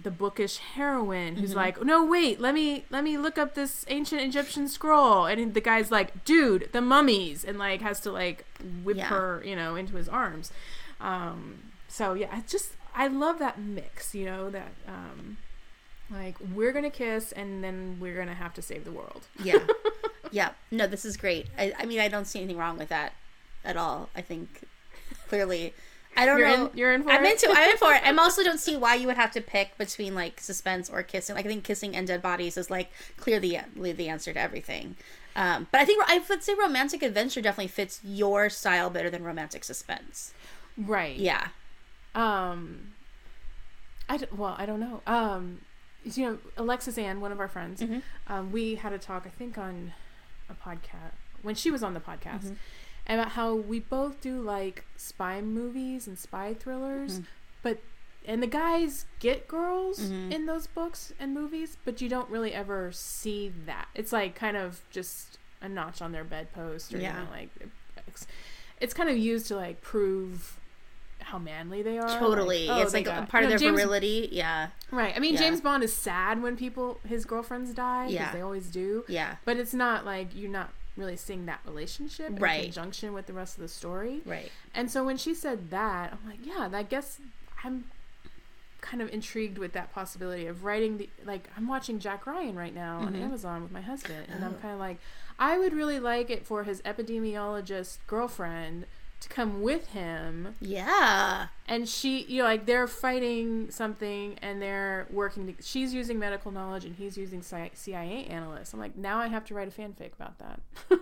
[0.01, 1.59] the bookish heroine who's Mm-hmm.
[1.59, 5.61] like no wait let me let me look up this ancient egyptian scroll and the
[5.61, 8.45] guy's like dude the mummies and like has to like
[8.85, 9.07] whip Yeah.
[9.07, 10.53] her you know into his arms
[11.01, 15.39] um so yeah i just i love that mix you know that um
[16.11, 19.59] like we're gonna kiss and then we're gonna have to save the world yeah,
[20.31, 20.51] yeah.
[20.71, 21.47] No, this is great.
[21.59, 23.13] I, I mean, I don't see anything wrong with that
[23.65, 24.09] at all.
[24.15, 24.63] I think
[25.29, 25.75] clearly,
[26.17, 26.67] I don't you're know.
[26.67, 27.33] in you're in for I'm it?
[27.43, 27.55] into.
[27.57, 28.03] I'm in for it.
[28.05, 31.37] I also don't see why you would have to pick between like suspense or kissing.
[31.37, 34.97] Like I think kissing and dead bodies is like clearly the answer to everything.
[35.35, 39.23] Um, but I think I would say romantic adventure definitely fits your style better than
[39.23, 40.33] romantic suspense.
[40.79, 41.49] right Yeah.
[42.15, 42.93] Um,
[44.09, 45.03] I d- well, I don't know.
[45.07, 45.61] Um,
[46.15, 48.03] you know, Alexis Ann, one of our friends, Mhm.
[48.29, 49.93] um, we had a talk, I think, on
[50.49, 52.57] a podcast when she was on the podcast Mhm.
[53.09, 57.21] about how we both do like spy movies and spy thrillers,
[57.63, 57.79] but
[58.29, 60.33] and the guys get girls Mhm.
[60.33, 63.87] in those books and movies, but you don't really ever see that.
[63.95, 67.19] It's like kind of just a notch on their bedpost, or Yeah.
[67.21, 67.51] you know, like
[68.09, 68.27] it's,
[68.81, 70.59] it's kind of used to like prove
[71.27, 72.19] how manly they are.
[72.21, 72.67] Totally.
[72.69, 74.29] Like, oh, it's like a got- part of know, their James- virility.
[74.31, 74.69] Yeah.
[74.93, 75.13] Right.
[75.15, 75.41] I mean, Yeah.
[75.41, 78.33] James Bond is sad when people his girlfriends die because Yeah.
[78.33, 79.05] they always do.
[79.09, 79.37] Yeah.
[79.45, 83.57] But it's not like you're not really seeing that relationship in conjunction with the rest
[83.57, 84.23] of the story.
[84.25, 84.51] Right.
[84.75, 87.19] And so when she said that, I'm like, yeah, I guess
[87.65, 87.85] I'm
[88.81, 92.75] kind of intrigued with that possibility of writing the like I'm watching Jack Ryan right
[92.75, 93.23] now on Mhm.
[93.23, 94.63] Amazon with my husband and I'm Oh.
[94.63, 94.99] kind of like
[95.41, 98.87] I would really like it for his epidemiologist girlfriend
[99.29, 101.47] to come with him Yeah.
[101.69, 106.51] and she you know like they're fighting something and they're working to, she's using medical
[106.53, 110.13] knowledge and he's using cia analysts i'm like now i have to write a fanfic
[110.15, 110.61] about that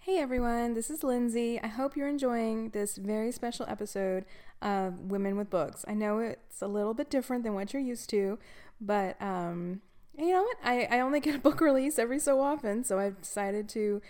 [0.00, 1.60] hey everyone, this is Lindsay.
[1.62, 4.24] I hope you're enjoying this very special episode
[4.60, 5.84] of Women with Books.
[5.86, 8.36] I know it's a little bit different than what you're used to,
[8.80, 9.80] but um,
[10.18, 10.56] you know what?
[10.64, 14.02] I, I only get a book release every so often, so I've decided to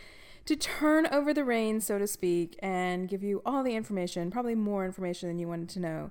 [0.46, 4.54] to turn over the reins, so to speak, and give you all the information, probably
[4.54, 6.10] more information than you wanted to know.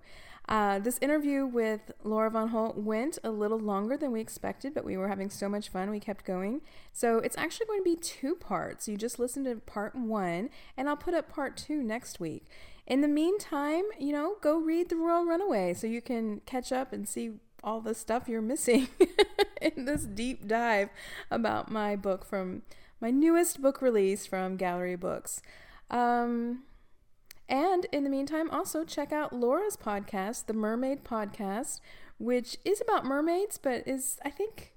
[0.49, 4.83] Uh, this interview with Laura Von Holt went a little longer than we expected, but
[4.83, 6.61] we were having so much fun, we kept going.
[6.91, 8.87] So it's actually going to be two parts.
[8.87, 12.47] You just listen to part one, and I'll put up part two next week.
[12.87, 16.91] In the meantime, you know, go read The Royal Runaway so you can catch up
[16.91, 18.87] and see all the stuff you're missing
[19.61, 20.89] in this deep dive
[21.29, 22.63] about my book from
[23.01, 25.41] my newest book release from Gallery Books.
[25.89, 26.63] Um,
[27.49, 31.81] and in the meantime, also check out Laura's podcast, The Mermaid Podcast,
[32.19, 34.73] which is about mermaids, but is, I think,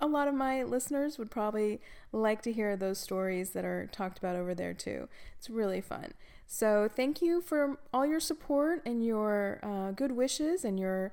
[0.00, 1.80] a lot of my listeners would probably
[2.12, 5.08] like to hear those stories that are talked about over there too.
[5.38, 6.12] It's really fun.
[6.46, 11.12] So, thank you for all your support and your uh, good wishes and your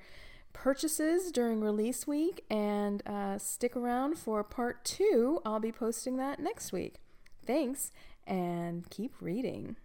[0.53, 2.45] purchases during release week.
[2.49, 5.41] And uh, stick around for part two.
[5.45, 6.95] I'll be posting that next week.
[7.45, 7.91] Thanks
[8.25, 9.75] and keep reading.